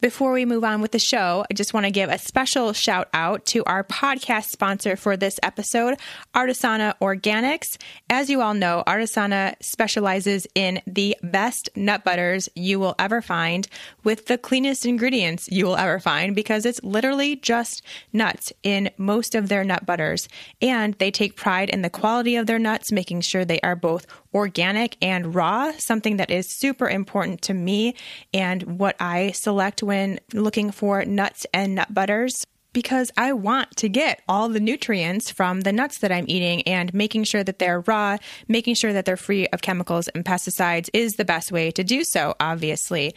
[0.00, 3.08] Before we move on with the show, I just want to give a special shout
[3.12, 5.98] out to our podcast sponsor for this episode,
[6.36, 7.76] Artisana Organics.
[8.08, 13.66] As you all know, Artisana specializes in the best nut butters you will ever find
[14.04, 17.82] with the cleanest ingredients you will ever find because it's literally just
[18.12, 20.28] nuts in most of their nut butters.
[20.62, 24.06] And they take pride in the quality of their nuts, making sure they are both
[24.34, 27.94] organic and raw, something that is super important to me
[28.32, 33.88] and what I select when looking for nuts and nut butters because I want to
[33.88, 37.80] get all the nutrients from the nuts that I'm eating and making sure that they're
[37.80, 41.82] raw, making sure that they're free of chemicals and pesticides is the best way to
[41.82, 43.14] do so, obviously.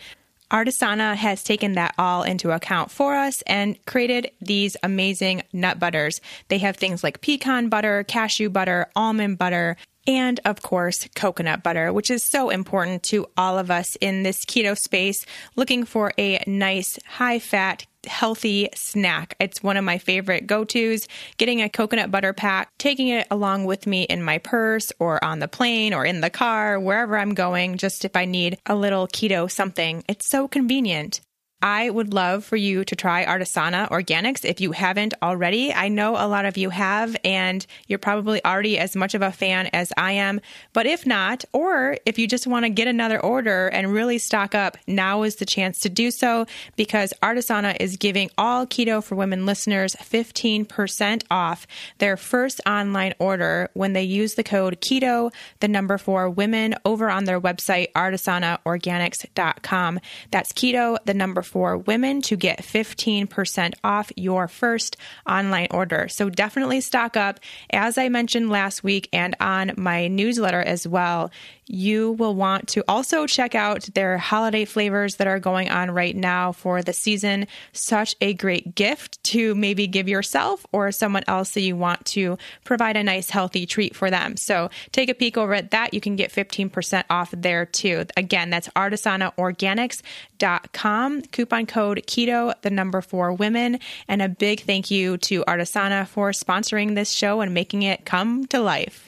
[0.51, 6.19] Artisana has taken that all into account for us and created these amazing nut butters.
[6.49, 9.77] They have things like pecan butter, cashew butter, almond butter,
[10.07, 14.45] and of course, coconut butter, which is so important to all of us in this
[14.45, 15.25] keto space
[15.55, 19.35] looking for a nice, high fat, healthy snack.
[19.39, 21.07] It's one of my favorite go tos.
[21.37, 25.39] Getting a coconut butter pack, taking it along with me in my purse or on
[25.39, 29.07] the plane or in the car, wherever I'm going, just if I need a little
[29.07, 30.03] keto something.
[30.07, 31.21] It's so convenient.
[31.61, 35.73] I would love for you to try Artisana Organics if you haven't already.
[35.73, 39.31] I know a lot of you have, and you're probably already as much of a
[39.31, 40.41] fan as I am.
[40.73, 44.55] But if not, or if you just want to get another order and really stock
[44.55, 46.45] up, now is the chance to do so
[46.75, 51.67] because Artisana is giving all Keto for Women listeners 15% off
[51.99, 57.09] their first online order when they use the code KETO, the number for women, over
[57.09, 59.99] on their website, artisanaorganics.com.
[60.31, 64.95] That's keto, the number for women to get 15% off your first
[65.27, 66.07] online order.
[66.07, 67.41] So definitely stock up.
[67.73, 71.29] As I mentioned last week and on my newsletter as well,
[71.71, 76.15] you will want to also check out their holiday flavors that are going on right
[76.15, 77.47] now for the season.
[77.71, 82.37] Such a great gift to maybe give yourself or someone else that you want to
[82.65, 84.35] provide a nice healthy treat for them.
[84.35, 85.93] So take a peek over at that.
[85.93, 88.05] You can get 15% off there too.
[88.17, 91.21] Again, that's artisanaorganics.com.
[91.21, 93.79] Coupon code keto, the number four women.
[94.07, 98.47] And a big thank you to Artisana for sponsoring this show and making it come
[98.47, 99.07] to life.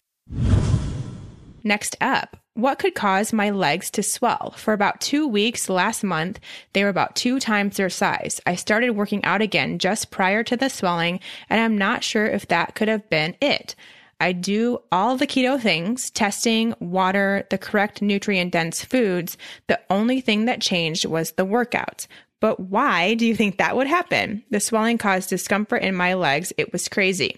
[1.64, 4.54] Next up, what could cause my legs to swell?
[4.58, 6.40] For about two weeks last month,
[6.74, 8.40] they were about two times their size.
[8.46, 12.48] I started working out again just prior to the swelling, and I'm not sure if
[12.50, 13.76] that could have been it.
[14.20, 19.38] I do all the keto things, testing, water, the correct nutrient dense foods.
[19.68, 22.08] The only thing that changed was the workouts.
[22.40, 24.44] But why do you think that would happen?
[24.50, 26.54] The swelling caused discomfort in my legs.
[26.58, 27.38] It was crazy.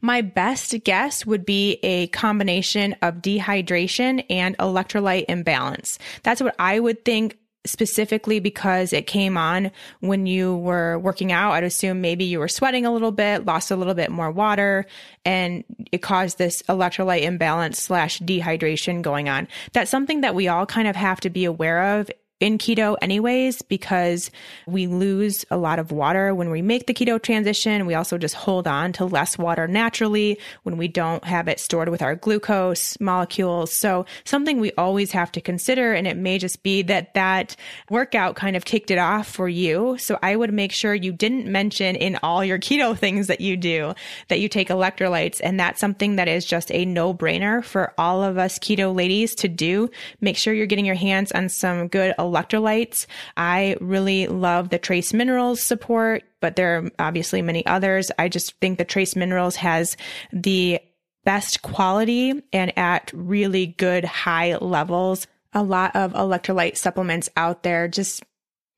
[0.00, 5.98] My best guess would be a combination of dehydration and electrolyte imbalance.
[6.22, 7.36] That's what I would think
[7.66, 9.70] specifically because it came on
[10.00, 11.52] when you were working out.
[11.52, 14.86] I'd assume maybe you were sweating a little bit, lost a little bit more water,
[15.24, 19.48] and it caused this electrolyte imbalance slash dehydration going on.
[19.72, 22.10] That's something that we all kind of have to be aware of
[22.40, 24.30] in keto anyways because
[24.66, 27.84] we lose a lot of water when we make the keto transition.
[27.84, 31.88] We also just hold on to less water naturally when we don't have it stored
[31.88, 33.72] with our glucose molecules.
[33.72, 37.56] So something we always have to consider and it may just be that that
[37.90, 39.96] workout kind of kicked it off for you.
[39.98, 43.56] So I would make sure you didn't mention in all your keto things that you
[43.56, 43.94] do
[44.28, 48.38] that you take electrolytes and that's something that is just a no-brainer for all of
[48.38, 49.90] us keto ladies to do.
[50.20, 52.27] Make sure you're getting your hands on some good electrolytes.
[53.36, 58.10] I really love the trace minerals support, but there are obviously many others.
[58.18, 59.96] I just think the trace minerals has
[60.32, 60.80] the
[61.24, 65.26] best quality and at really good high levels.
[65.52, 68.22] A lot of electrolyte supplements out there just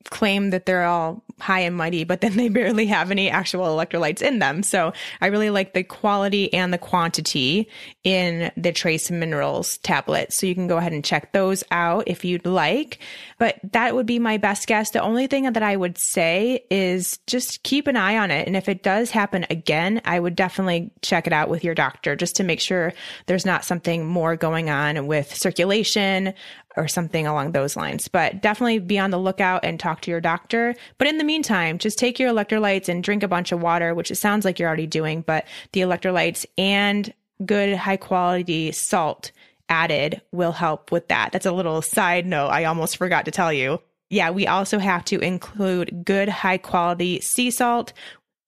[0.09, 4.23] claim that they're all high and mighty, but then they barely have any actual electrolytes
[4.23, 4.63] in them.
[4.63, 7.69] So I really like the quality and the quantity
[8.03, 10.33] in the trace minerals tablet.
[10.33, 12.99] So you can go ahead and check those out if you'd like.
[13.41, 14.91] But that would be my best guess.
[14.91, 18.47] The only thing that I would say is just keep an eye on it.
[18.47, 22.15] And if it does happen again, I would definitely check it out with your doctor
[22.15, 22.93] just to make sure
[23.25, 26.35] there's not something more going on with circulation
[26.77, 28.09] or something along those lines.
[28.09, 30.75] But definitely be on the lookout and talk to your doctor.
[30.99, 34.11] But in the meantime, just take your electrolytes and drink a bunch of water, which
[34.11, 37.11] it sounds like you're already doing, but the electrolytes and
[37.47, 39.33] good high quality salt
[39.71, 41.33] added will help with that.
[41.33, 43.81] That's a little side note I almost forgot to tell you.
[44.11, 47.93] Yeah, we also have to include good high quality sea salt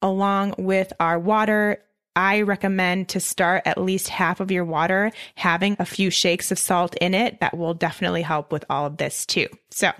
[0.02, 1.78] along with our water
[2.14, 6.58] I recommend to start at least half of your water having a few shakes of
[6.58, 7.40] salt in it.
[7.40, 9.48] That will definitely help with all of this too.
[9.70, 9.92] So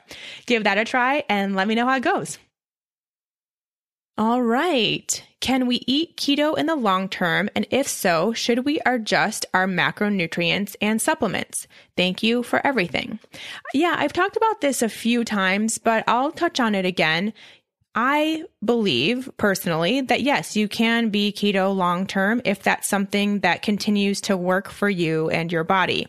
[0.47, 2.39] give that a try and let me know how it goes.
[4.18, 5.25] All right.
[5.43, 7.51] Can we eat keto in the long term?
[7.57, 11.66] And if so, should we adjust our macronutrients and supplements?
[11.97, 13.18] Thank you for everything.
[13.74, 17.32] Yeah, I've talked about this a few times, but I'll touch on it again.
[17.93, 23.62] I believe personally that yes, you can be keto long term if that's something that
[23.62, 26.07] continues to work for you and your body.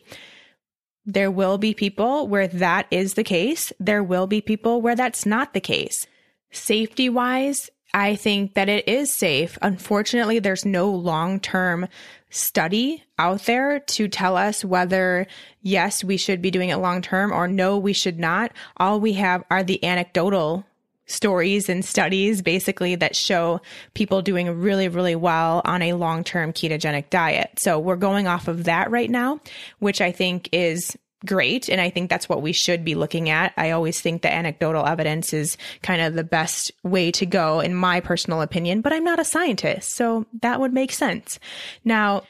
[1.07, 3.73] There will be people where that is the case.
[3.79, 6.05] There will be people where that's not the case.
[6.51, 9.57] Safety wise, I think that it is safe.
[9.61, 11.87] Unfortunately, there's no long term
[12.29, 15.27] study out there to tell us whether
[15.61, 18.51] yes, we should be doing it long term or no, we should not.
[18.77, 20.65] All we have are the anecdotal
[21.05, 23.61] stories and studies basically that show
[23.93, 27.51] people doing really, really well on a long term ketogenic diet.
[27.59, 29.39] So we're going off of that right now,
[29.79, 31.69] which I think is great.
[31.69, 33.53] And I think that's what we should be looking at.
[33.57, 37.74] I always think that anecdotal evidence is kind of the best way to go, in
[37.76, 39.93] my personal opinion, but I'm not a scientist.
[39.93, 41.39] So that would make sense.
[41.84, 42.24] Now,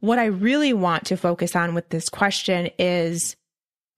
[0.00, 3.36] what I really want to focus on with this question is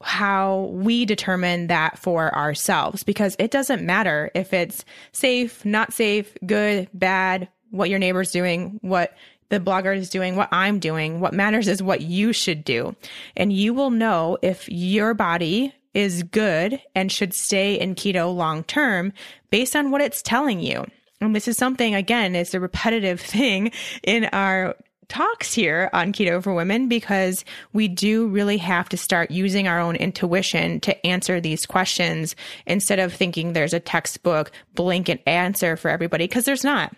[0.02, 6.36] how we determine that for ourselves because it doesn't matter if it's safe, not safe,
[6.44, 9.14] good, bad, what your neighbor's doing, what
[9.52, 11.20] the blogger is doing, what I'm doing.
[11.20, 12.96] What matters is what you should do.
[13.36, 18.64] And you will know if your body is good and should stay in keto long
[18.64, 19.12] term
[19.50, 20.86] based on what it's telling you.
[21.20, 23.72] And this is something, again, it's a repetitive thing
[24.02, 24.74] in our
[25.08, 27.44] talks here on Keto for Women because
[27.74, 32.34] we do really have to start using our own intuition to answer these questions
[32.66, 36.96] instead of thinking there's a textbook blanket answer for everybody because there's not.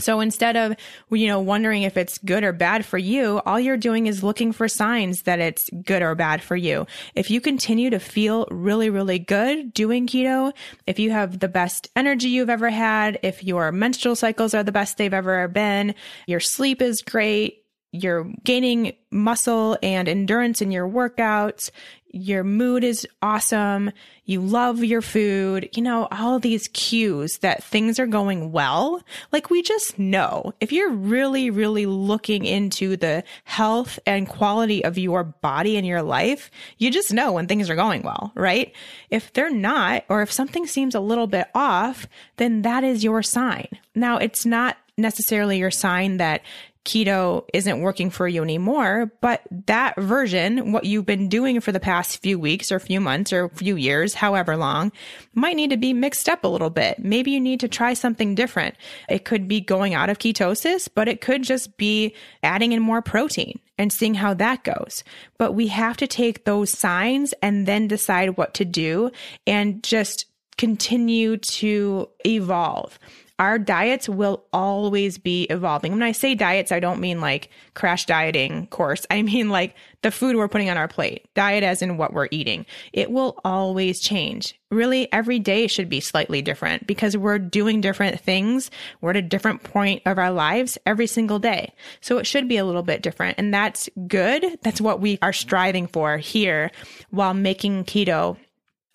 [0.00, 0.76] So instead of,
[1.10, 4.52] you know, wondering if it's good or bad for you, all you're doing is looking
[4.52, 6.86] for signs that it's good or bad for you.
[7.14, 10.52] If you continue to feel really, really good doing keto,
[10.86, 14.72] if you have the best energy you've ever had, if your menstrual cycles are the
[14.72, 15.94] best they've ever been,
[16.26, 21.70] your sleep is great, you're gaining muscle and endurance in your workouts,
[22.16, 23.90] your mood is awesome,
[24.24, 29.02] you love your food, you know, all these cues that things are going well.
[29.32, 34.98] Like we just know if you're really, really looking into the health and quality of
[34.98, 38.74] your body and your life, you just know when things are going well, right?
[39.10, 42.06] If they're not, or if something seems a little bit off,
[42.36, 43.68] then that is your sign.
[43.94, 46.42] Now, it's not necessarily your sign that
[46.86, 51.80] keto isn't working for you anymore, but that version, what you've been doing for the
[51.80, 54.92] past few weeks or few months or few years, however long,
[55.34, 56.98] might need to be mixed up a little bit.
[56.98, 58.76] Maybe you need to try something different.
[59.08, 63.02] It could be going out of ketosis, but it could just be adding in more
[63.02, 65.04] protein and seeing how that goes.
[65.38, 69.10] But we have to take those signs and then decide what to do
[69.46, 70.26] and just
[70.56, 72.98] continue to evolve
[73.38, 75.92] our diets will always be evolving.
[75.92, 79.06] When I say diets, I don't mean like crash dieting course.
[79.10, 82.28] I mean like the food we're putting on our plate, diet as in what we're
[82.30, 82.64] eating.
[82.92, 84.58] It will always change.
[84.70, 88.70] Really, every day should be slightly different because we're doing different things.
[89.00, 91.72] We're at a different point of our lives every single day.
[92.00, 93.38] So it should be a little bit different.
[93.38, 94.44] And that's good.
[94.62, 96.70] That's what we are striving for here
[97.10, 98.36] while making keto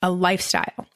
[0.02, 0.88] a lifestyle.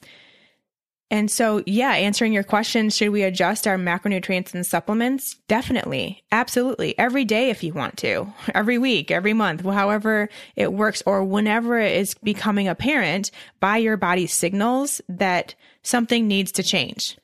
[1.11, 5.35] And so, yeah, answering your question, should we adjust our macronutrients and supplements?
[5.47, 6.23] Definitely.
[6.31, 6.97] Absolutely.
[6.97, 11.79] Every day if you want to, every week, every month, however it works, or whenever
[11.79, 13.29] it is becoming apparent
[13.59, 15.53] by your body's signals that
[15.83, 17.17] something needs to change.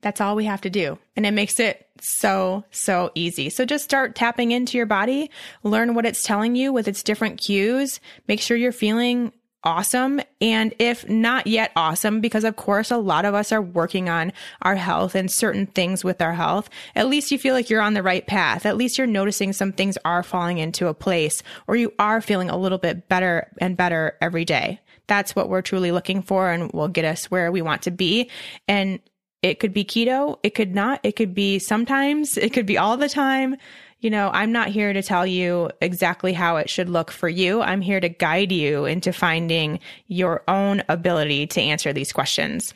[0.00, 0.98] That's all we have to do.
[1.16, 3.50] And it makes it so, so easy.
[3.50, 5.30] So just start tapping into your body,
[5.62, 8.00] learn what it's telling you with its different cues.
[8.28, 9.32] Make sure you're feeling
[9.64, 10.20] awesome.
[10.40, 14.32] And if not yet awesome, because of course, a lot of us are working on
[14.62, 17.94] our health and certain things with our health, at least you feel like you're on
[17.94, 18.64] the right path.
[18.64, 22.50] At least you're noticing some things are falling into a place or you are feeling
[22.50, 24.80] a little bit better and better every day.
[25.08, 28.30] That's what we're truly looking for and will get us where we want to be.
[28.66, 29.00] And
[29.42, 30.38] it could be keto.
[30.42, 31.00] It could not.
[31.02, 32.36] It could be sometimes.
[32.36, 33.56] It could be all the time
[34.00, 37.62] you know, I'm not here to tell you exactly how it should look for you.
[37.62, 42.74] I'm here to guide you into finding your own ability to answer these questions,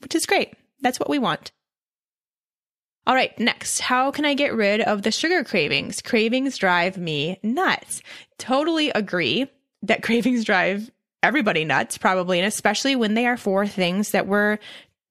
[0.00, 0.54] which is great.
[0.80, 1.52] That's what we want.
[3.04, 6.00] All right, next, how can I get rid of the sugar cravings?
[6.00, 8.00] Cravings drive me nuts.
[8.38, 9.50] Totally agree
[9.82, 10.90] that cravings drive
[11.22, 14.58] everybody nuts, probably, and especially when they are for things that we're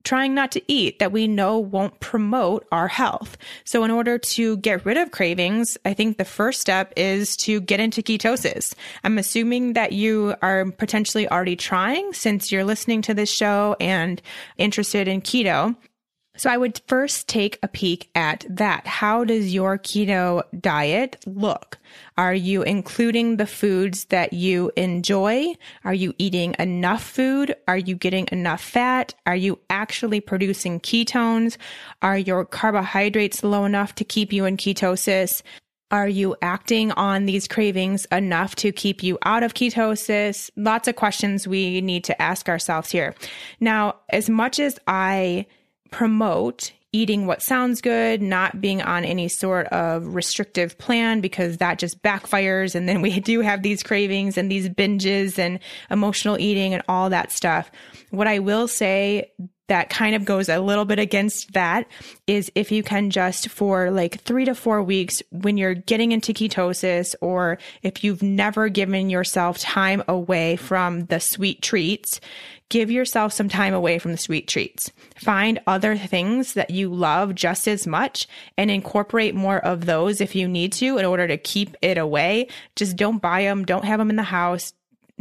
[0.04, 3.38] trying not to eat that we know won't promote our health.
[3.64, 7.62] So in order to get rid of cravings, I think the first step is to
[7.62, 8.74] get into ketosis.
[9.04, 14.22] I'm assuming that you are potentially already trying since you're listening to this show and
[14.58, 15.76] interested in keto.
[16.38, 18.88] So I would first take a peek at that.
[18.88, 21.78] How does your keto diet look?
[22.22, 25.56] Are you including the foods that you enjoy?
[25.84, 27.56] Are you eating enough food?
[27.68, 29.16] Are you getting enough fat?
[29.26, 31.58] Are you actually producing ketones?
[32.04, 35.42] Are your carbohydrates low enough to keep you in ketosis?
[35.90, 40.52] Are you acting on these cravings enough to keep you out of ketosis?
[40.56, 43.16] Lots of questions we need to ask ourselves here.
[43.60, 45.48] Now, as much as I
[45.90, 51.80] promote eating what sounds good, not being on any sort of restrictive plan because that
[51.80, 52.76] just backfires.
[52.76, 57.10] And then we do have these cravings and these binges and emotional eating and all
[57.10, 57.72] that stuff.
[58.10, 59.32] What I will say
[59.72, 61.88] that kind of goes a little bit against that
[62.28, 66.34] is if you can just for like three to four weeks when you're getting into
[66.34, 72.20] ketosis or if you've never given yourself time away from the sweet treats,
[72.68, 74.92] give yourself some time away from the sweet treats.
[75.16, 80.36] Find other things that you love just as much and incorporate more of those if
[80.36, 82.50] you need to in order to keep it away.
[82.76, 83.64] Just don't buy them.
[83.64, 84.74] Don't have them in the house.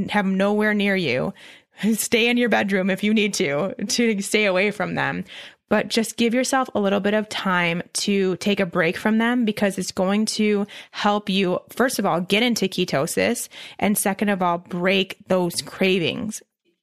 [0.09, 1.35] Have them nowhere near you.
[1.95, 5.25] Stay in your bedroom if you need to, to stay away from them
[5.71, 9.45] but just give yourself a little bit of time to take a break from them
[9.45, 13.49] because it's going to help you, first of all, get into ketosis.
[13.79, 16.43] And second of all, break those cravings.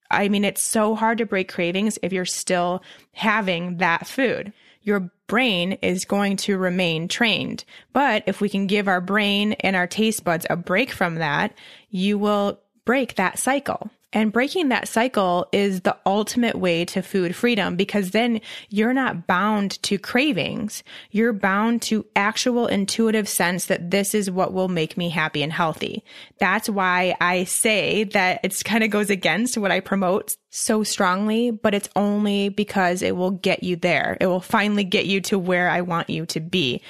[0.09, 2.81] I mean, it's so hard to break cravings if you're still
[3.11, 4.53] having that food.
[4.83, 7.65] Your brain is going to remain trained.
[7.91, 11.53] But if we can give our brain and our taste buds a break from that,
[11.89, 13.91] you will break that cycle.
[14.13, 18.39] And breaking that cycle is the ultimate way to food freedom because then
[18.69, 20.81] you're not bound to cravings.
[21.11, 25.51] You're bound to actual intuitive sense that this is what will make me happy and
[25.51, 26.05] healthy.
[26.39, 31.51] That's why I say that it's kind of goes against what I promote so strongly,
[31.51, 34.17] but it's only because it will get you there.
[34.21, 36.81] It will finally get you to where I want you to be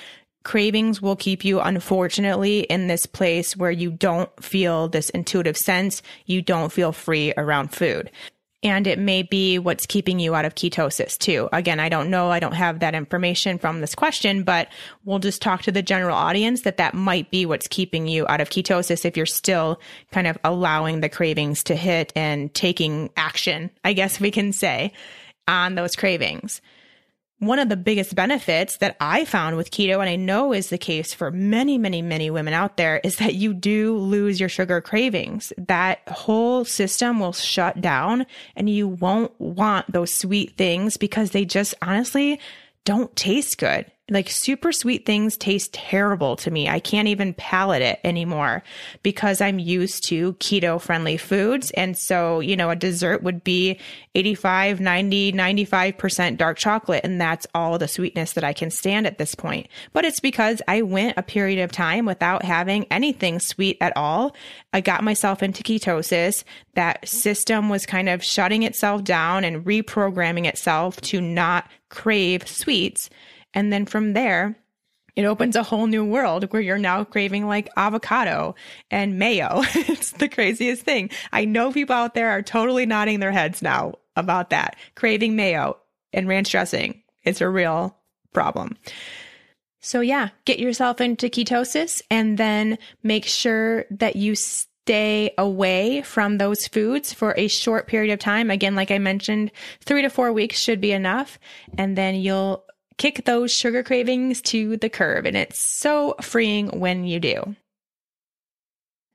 [0.47, 6.01] cravings will keep you, unfortunately, in this place where you don't feel this intuitive sense.
[6.25, 8.09] You don't feel free around food.
[8.63, 11.49] And it may be what's keeping you out of ketosis too.
[11.51, 12.31] Again, I don't know.
[12.31, 14.69] I don't have that information from this question, but
[15.03, 18.39] we'll just talk to the general audience that that might be what's keeping you out
[18.39, 19.81] of ketosis if you're still
[20.13, 24.93] kind of allowing the cravings to hit and taking action, I guess we can say,
[25.45, 26.61] on those cravings.
[27.39, 30.77] One of the biggest benefits that I found with keto, and I know is the
[30.77, 34.81] case for many, many, many women out there, is that you do lose your sugar
[34.81, 35.53] cravings.
[35.57, 38.25] That whole system will shut down
[38.55, 42.39] and you won't want those sweet things because they just honestly
[42.85, 43.85] don't taste good.
[44.09, 46.69] Like super sweet things taste terrible to me.
[46.69, 48.63] I can't even palate it anymore
[49.03, 51.71] because I'm used to keto friendly foods.
[51.71, 53.79] And so, you know, a dessert would be
[54.15, 57.01] 85, 90, 95% dark chocolate.
[57.03, 59.67] And that's all the sweetness that I can stand at this point.
[59.91, 64.33] But it's because I went a period of time without having anything sweet at all.
[64.71, 66.45] I got myself into ketosis.
[66.75, 73.09] That system was kind of shutting itself down and reprogramming itself to not crave sweets.
[73.57, 74.55] And then from there,
[75.15, 78.53] it opens a whole new world where you're now craving like avocado
[78.91, 79.63] and mayo.
[79.73, 81.09] it's the craziest thing.
[81.33, 84.75] I know people out there are totally nodding their heads now about that.
[84.93, 85.75] Craving mayo
[86.13, 87.01] and ranch dressing.
[87.23, 87.97] It's a real
[88.31, 88.77] problem.
[89.81, 96.37] So yeah, get yourself into ketosis and then make sure that you stay away from
[96.37, 98.51] those foods for a short period of time.
[98.51, 99.51] Again, like I mentioned,
[99.83, 101.39] three to four weeks should be enough.
[101.75, 102.63] And then you'll
[102.97, 105.25] kick those sugar cravings to the curb.
[105.25, 107.55] And it's so freeing when you do.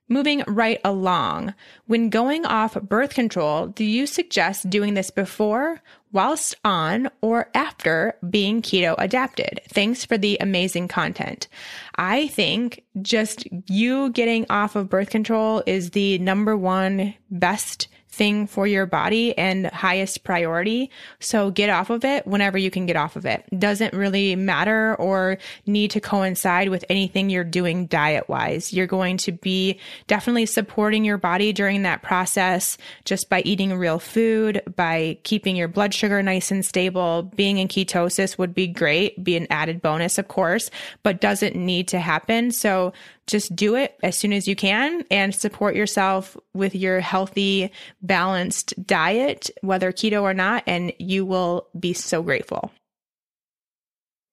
[0.09, 1.53] Moving right along,
[1.85, 5.81] when going off birth control, do you suggest doing this before,
[6.11, 9.61] whilst on, or after being keto adapted?
[9.69, 11.47] Thanks for the amazing content.
[11.95, 18.45] I think just you getting off of birth control is the number one best thing
[18.45, 20.91] for your body and highest priority.
[21.19, 23.43] So get off of it whenever you can get off of it.
[23.57, 28.71] Doesn't really matter or need to coincide with anything you're doing diet wise.
[28.71, 33.97] You're going to be definitely supporting your body during that process just by eating real
[33.97, 37.23] food, by keeping your blood sugar nice and stable.
[37.35, 40.69] Being in ketosis would be great, be an added bonus, of course,
[41.01, 42.51] but doesn't need to happen.
[42.51, 42.93] So
[43.27, 47.71] just do it as soon as you can and support yourself with your healthy,
[48.01, 52.71] balanced diet, whether keto or not, and you will be so grateful.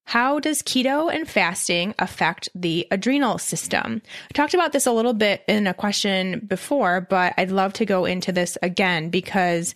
[0.06, 4.02] How does keto and fasting affect the adrenal system?
[4.04, 7.86] I talked about this a little bit in a question before, but I'd love to
[7.86, 9.72] go into this again because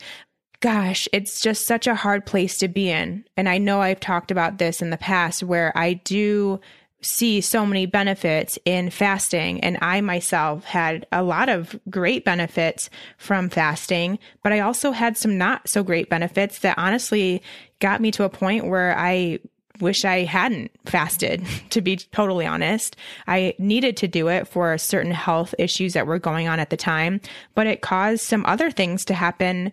[0.59, 3.23] gosh, it's just such a hard place to be in.
[3.37, 6.59] And I know I've talked about this in the past where I do
[7.05, 9.61] see so many benefits in fasting.
[9.61, 15.17] And I myself had a lot of great benefits from fasting, but I also had
[15.17, 17.43] some not so great benefits that honestly
[17.81, 19.39] got me to a point where I
[19.81, 22.97] wish I hadn't fasted, to be totally honest.
[23.27, 26.77] I needed to do it for certain health issues that were going on at the
[26.77, 27.21] time,
[27.55, 29.73] but it caused some other things to happen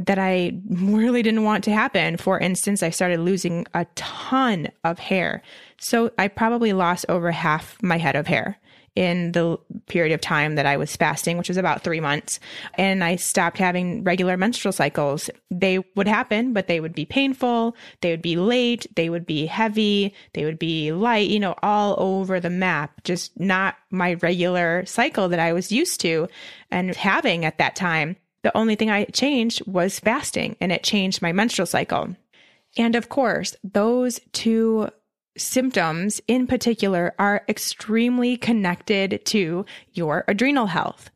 [0.00, 2.16] that I really didn't want to happen.
[2.16, 5.42] For instance, I started losing a ton of hair.
[5.78, 8.58] So I probably lost over half my head of hair
[8.98, 12.40] in the period of time that I was fasting, which was about three months.
[12.74, 15.30] And I stopped having regular menstrual cycles.
[15.52, 17.76] They would happen, but they would be painful.
[18.00, 18.86] They would be late.
[18.96, 20.12] They would be heavy.
[20.32, 25.28] They would be light, you know, all over the map, just not my regular cycle
[25.28, 26.26] that I was used to
[26.72, 28.16] and having at that time.
[28.48, 32.16] The only thing I changed was fasting and it changed my menstrual cycle.
[32.78, 34.88] And of course, those two
[35.36, 41.10] symptoms in particular are extremely connected to your adrenal health.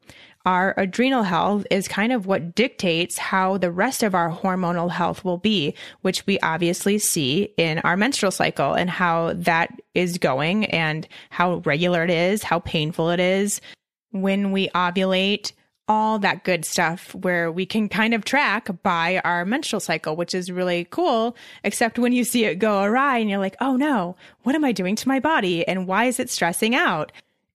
[0.44, 5.24] Our adrenal health is kind of what dictates how the rest of our hormonal health
[5.24, 10.66] will be, which we obviously see in our menstrual cycle and how that is going
[10.66, 13.62] and how regular it is, how painful it is.
[14.10, 15.52] When we ovulate,
[15.88, 20.34] all that good stuff where we can kind of track by our menstrual cycle, which
[20.34, 21.36] is really cool.
[21.64, 24.72] Except when you see it go awry and you're like, oh no, what am I
[24.72, 25.66] doing to my body?
[25.66, 27.12] And why is it stressing out?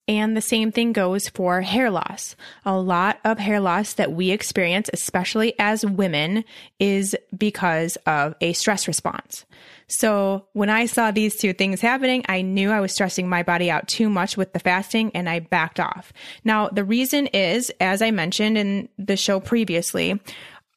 [0.10, 2.36] And the same thing goes for hair loss.
[2.66, 6.46] A lot of hair loss that we experience, especially as women,
[6.80, 9.46] is because of a stress response.
[9.90, 13.72] So when I saw these two things happening, I knew I was stressing my body
[13.72, 16.12] out too much with the fasting and I backed off.
[16.44, 20.20] Now, the reason is, as I mentioned in the show previously,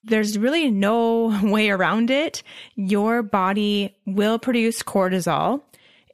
[0.05, 2.43] there's really no way around it.
[2.77, 5.63] Your body will produce cortisol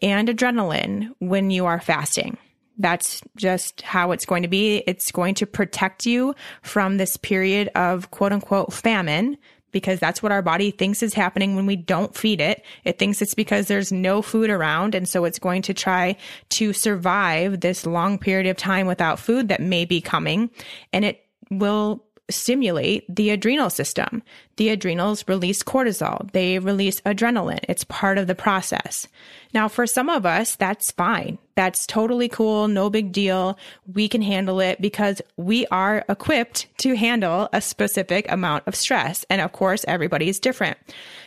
[0.01, 2.39] and adrenaline when you are fasting.
[2.79, 4.83] That's just how it's going to be.
[4.87, 9.39] It's going to protect you from this period of quote unquote famine
[9.77, 12.65] because that's what our body thinks is happening when we don't feed it.
[12.85, 14.95] It thinks it's because there's no food around.
[14.95, 16.17] And so it's going to try
[16.49, 20.49] to survive this long period of time without food that may be coming.
[20.95, 24.23] And it will stimulate the adrenal system.
[24.57, 26.31] The adrenals release cortisol.
[26.33, 27.65] They release adrenaline.
[27.69, 29.07] It's part of the process.
[29.55, 31.39] Now, for some of us, that's fine.
[31.55, 32.69] That's totally cool.
[32.69, 33.59] No big deal.
[33.93, 39.25] We can handle it because we are equipped to handle a specific amount of stress.
[39.31, 40.79] And of course, everybody is different.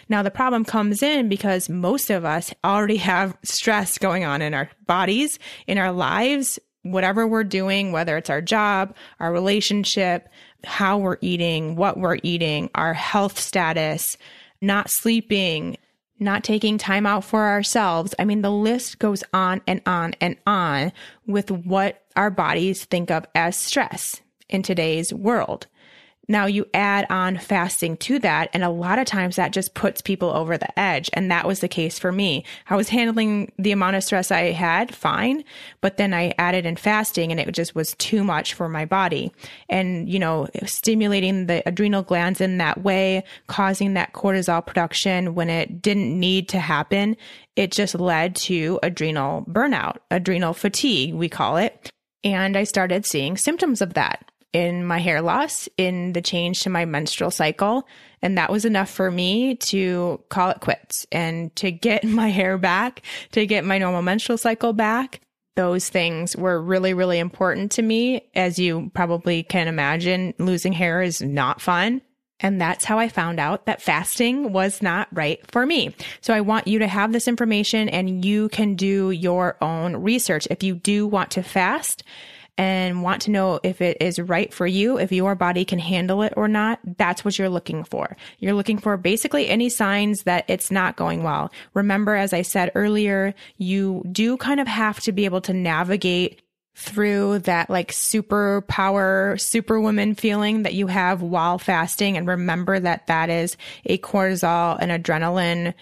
[0.09, 4.53] Now, the problem comes in because most of us already have stress going on in
[4.53, 10.29] our bodies, in our lives, whatever we're doing, whether it's our job, our relationship,
[10.63, 14.17] how we're eating, what we're eating, our health status,
[14.61, 15.77] not sleeping,
[16.19, 18.13] not taking time out for ourselves.
[18.19, 20.91] I mean, the list goes on and on and on
[21.25, 25.67] with what our bodies think of as stress in today's world.
[26.29, 29.99] Now you add on fasting to that, and a lot of times that just puts
[29.99, 31.09] people over the edge.
[31.13, 32.45] And that was the case for me.
[32.69, 35.43] I was handling the amount of stress I had fine,
[35.81, 39.31] but then I added in fasting and it just was too much for my body.
[39.69, 45.49] And, you know, stimulating the adrenal glands in that way, causing that cortisol production when
[45.49, 47.17] it didn't need to happen,
[47.55, 51.89] it just led to adrenal burnout, adrenal fatigue, we call it.
[52.23, 56.69] And I started seeing symptoms of that in my hair loss, in the change to
[56.69, 57.87] my menstrual cycle.
[58.21, 62.57] And that was enough for me to call it quits and to get my hair
[62.57, 65.21] back, to get my normal menstrual cycle back.
[65.55, 68.29] Those things were really, really important to me.
[68.33, 72.01] As you probably can imagine, losing hair is not fun.
[72.39, 75.93] And that's how I found out that fasting was not right for me.
[76.21, 80.47] So I want you to have this information and you can do your own research.
[80.49, 82.03] If you do want to fast,
[82.59, 86.21] and want to know if it is right for you, if your body can handle
[86.23, 88.17] it or not, that's what you're looking for.
[88.39, 91.53] You're looking for basically any signs that it's not going well.
[91.73, 96.41] Remember, as I said earlier, you do kind of have to be able to navigate
[96.75, 102.17] through that like superpower, superwoman feeling that you have while fasting.
[102.17, 103.55] And remember that that is
[103.85, 105.73] a cortisol and adrenaline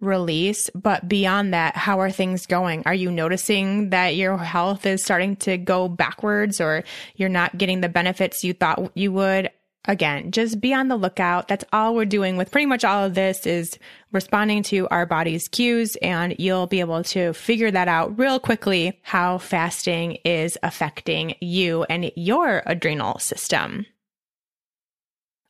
[0.00, 0.70] release.
[0.74, 2.82] But beyond that, how are things going?
[2.86, 6.84] Are you noticing that your health is starting to go backwards or
[7.16, 9.50] you're not getting the benefits you thought you would?
[9.88, 11.46] Again, just be on the lookout.
[11.46, 13.78] That's all we're doing with pretty much all of this is
[14.10, 18.98] responding to our body's cues and you'll be able to figure that out real quickly
[19.02, 23.86] how fasting is affecting you and your adrenal system.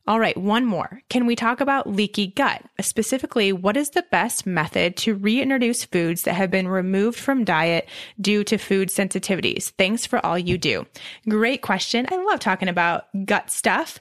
[0.07, 1.01] All right, one more.
[1.09, 2.63] Can we talk about leaky gut?
[2.79, 7.89] Specifically, what is the best method to reintroduce foods that have been removed from diet
[8.21, 9.71] due to food sensitivities?
[9.71, 10.85] Thanks for all you do.
[11.27, 12.07] Great question.
[12.09, 13.99] I love talking about gut stuff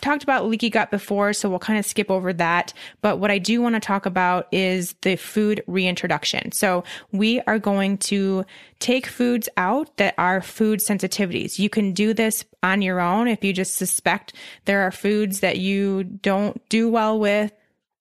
[0.00, 2.72] talked about leaky gut before, so we'll kind of skip over that.
[3.00, 6.52] But what I do want to talk about is the food reintroduction.
[6.52, 8.44] So we are going to
[8.78, 11.58] take foods out that are food sensitivities.
[11.58, 14.34] You can do this on your own if you just suspect
[14.66, 17.52] there are foods that you don't do well with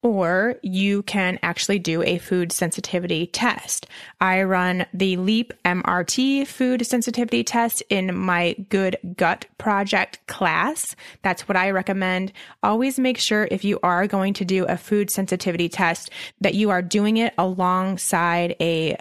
[0.05, 3.87] or you can actually do a food sensitivity test.
[4.21, 10.95] I run the LEAP MRT food sensitivity test in my Good Gut Project class.
[11.23, 12.33] That's what I recommend.
[12.61, 16.69] Always make sure if you are going to do a food sensitivity test that you
[16.69, 18.97] are doing it alongside a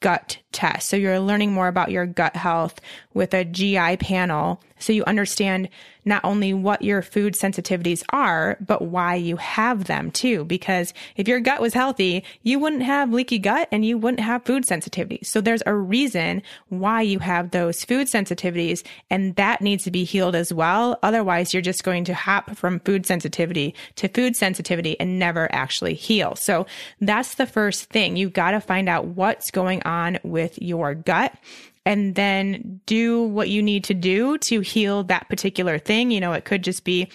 [0.00, 0.88] gut test.
[0.88, 2.80] So you're learning more about your gut health
[3.16, 4.60] with a GI panel.
[4.78, 5.70] So you understand
[6.04, 10.44] not only what your food sensitivities are, but why you have them too.
[10.44, 14.44] Because if your gut was healthy, you wouldn't have leaky gut and you wouldn't have
[14.44, 15.26] food sensitivities.
[15.26, 20.04] So there's a reason why you have those food sensitivities and that needs to be
[20.04, 20.98] healed as well.
[21.02, 25.94] Otherwise, you're just going to hop from food sensitivity to food sensitivity and never actually
[25.94, 26.36] heal.
[26.36, 26.66] So
[27.00, 28.16] that's the first thing.
[28.16, 31.32] You've got to find out what's going on with your gut
[31.86, 36.10] and then do what you need to do to heal that particular thing.
[36.10, 37.08] You know, it could just be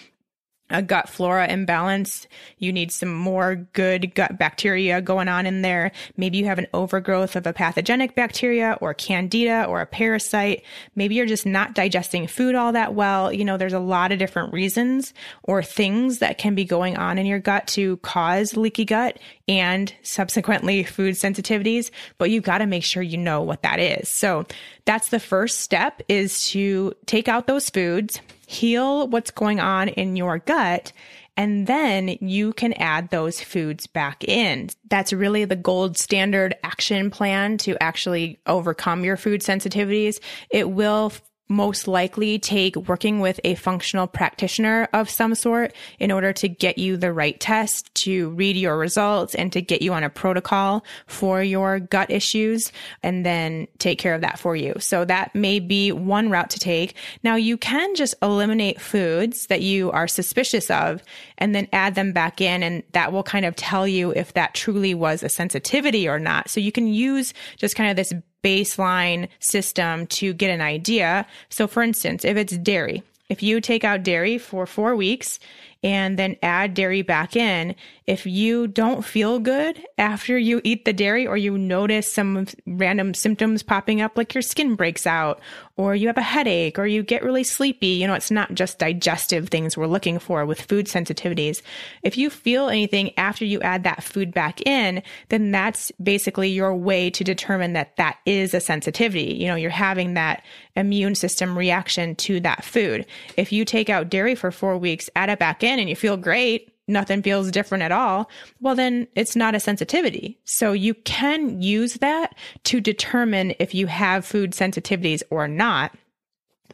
[0.72, 2.26] a gut flora imbalance.
[2.58, 5.92] You need some more good gut bacteria going on in there.
[6.16, 10.64] Maybe you have an overgrowth of a pathogenic bacteria or candida or a parasite.
[10.96, 13.32] Maybe you're just not digesting food all that well.
[13.32, 17.18] You know, there's a lot of different reasons or things that can be going on
[17.18, 19.18] in your gut to cause leaky gut
[19.48, 24.08] and subsequently food sensitivities, but you've got to make sure you know what that is.
[24.08, 24.46] So
[24.84, 28.20] that's the first step is to take out those foods
[28.52, 30.92] heal what's going on in your gut,
[31.36, 34.68] and then you can add those foods back in.
[34.88, 40.20] That's really the gold standard action plan to actually overcome your food sensitivities.
[40.50, 41.12] It will
[41.52, 46.78] most likely take working with a functional practitioner of some sort in order to get
[46.78, 50.84] you the right test, to read your results, and to get you on a protocol
[51.06, 52.72] for your gut issues,
[53.02, 54.74] and then take care of that for you.
[54.78, 56.96] So that may be one route to take.
[57.22, 61.02] Now, you can just eliminate foods that you are suspicious of
[61.38, 64.54] and then add them back in, and that will kind of tell you if that
[64.54, 66.48] truly was a sensitivity or not.
[66.48, 71.26] So you can use just kind of this baseline system to get an idea.
[71.48, 75.38] So, for instance, if it's dairy, if you take out dairy for four weeks
[75.82, 77.74] and then add dairy back in,
[78.06, 83.14] if you don't feel good after you eat the dairy or you notice some random
[83.14, 85.40] symptoms popping up, like your skin breaks out
[85.76, 88.78] or you have a headache or you get really sleepy, you know, it's not just
[88.78, 91.62] digestive things we're looking for with food sensitivities.
[92.02, 96.74] If you feel anything after you add that food back in, then that's basically your
[96.74, 99.34] way to determine that that is a sensitivity.
[99.34, 100.44] You know, you're having that
[100.74, 103.06] immune system reaction to that food.
[103.36, 106.16] If you take out dairy for four weeks, add it back in and you feel
[106.16, 108.28] great, nothing feels different at all,
[108.60, 110.38] well, then it's not a sensitivity.
[110.44, 115.94] So you can use that to determine if you have food sensitivities or not,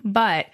[0.05, 0.47] but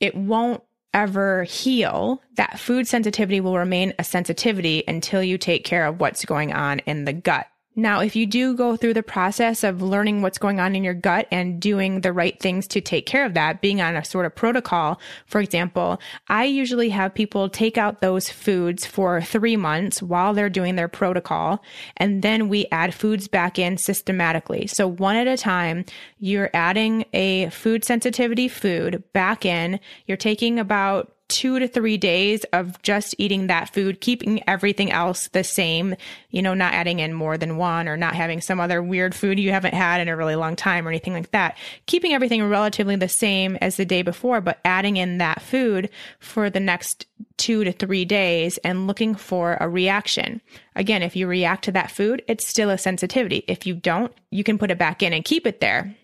[0.00, 0.62] it won't
[0.94, 2.22] ever heal.
[2.36, 6.80] That food sensitivity will remain a sensitivity until you take care of what's going on
[6.80, 7.46] in the gut.
[7.74, 10.92] Now, if you do go through the process of learning what's going on in your
[10.92, 14.26] gut and doing the right things to take care of that, being on a sort
[14.26, 15.98] of protocol, for example,
[16.28, 20.88] I usually have people take out those foods for three months while they're doing their
[20.88, 21.62] protocol.
[21.96, 24.66] And then we add foods back in systematically.
[24.66, 25.86] So one at a time,
[26.18, 29.80] you're adding a food sensitivity food back in.
[30.06, 35.28] You're taking about two to three days of just eating that food, keeping everything else
[35.28, 35.96] the same,
[36.28, 39.40] you know, not adding in more than one or not having some other weird food
[39.40, 41.56] you haven't had in a really long time or anything like that.
[41.86, 45.88] Keeping everything relatively the same as the day before, but adding in that food
[46.20, 47.06] for the next
[47.38, 50.42] two to three days and looking for a reaction.
[50.76, 53.42] Again, if you react to that food, it's still a sensitivity.
[53.48, 55.96] If you don't, you can put it back in and keep it there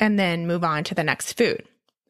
[0.00, 1.64] and then move on to the next food.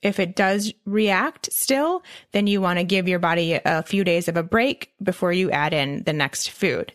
[0.05, 4.29] If it does react still, then you want to give your body a few days
[4.29, 6.93] of a break before you add in the next food.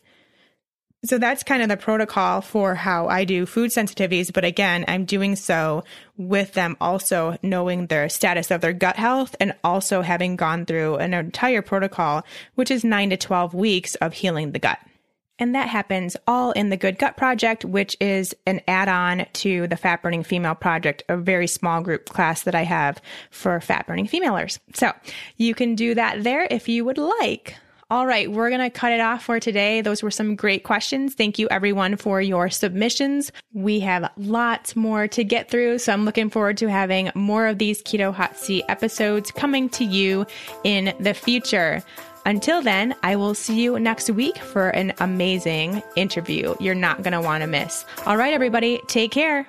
[1.06, 4.34] So that's kind of the protocol for how I do food sensitivities.
[4.34, 5.86] But again, I'm doing so
[6.18, 10.98] with them also knowing their status of their gut health and also having gone through
[10.98, 14.78] an entire protocol, which is nine to 12 weeks of healing the gut.
[15.40, 19.68] And that happens all in the Good Gut Project, which is an add on to
[19.68, 23.88] the Fat Burning Female Project, a very small group class that I have for fat
[23.88, 24.60] burning femalers.
[24.74, 24.92] So
[25.38, 27.56] you can do that there if you would like.
[27.92, 29.82] All right, we're going to cut it off for today.
[29.82, 31.16] Those were some great questions.
[31.16, 33.32] Thank you everyone for your submissions.
[33.52, 37.58] We have lots more to get through, so I'm looking forward to having more of
[37.58, 40.28] these Keto Hot Seat episodes coming to you
[40.64, 41.82] in the future.
[42.26, 47.14] Until then, I will see you next week for an amazing interview you're not going
[47.14, 47.86] to want to miss.
[48.06, 49.48] All right, everybody, take care.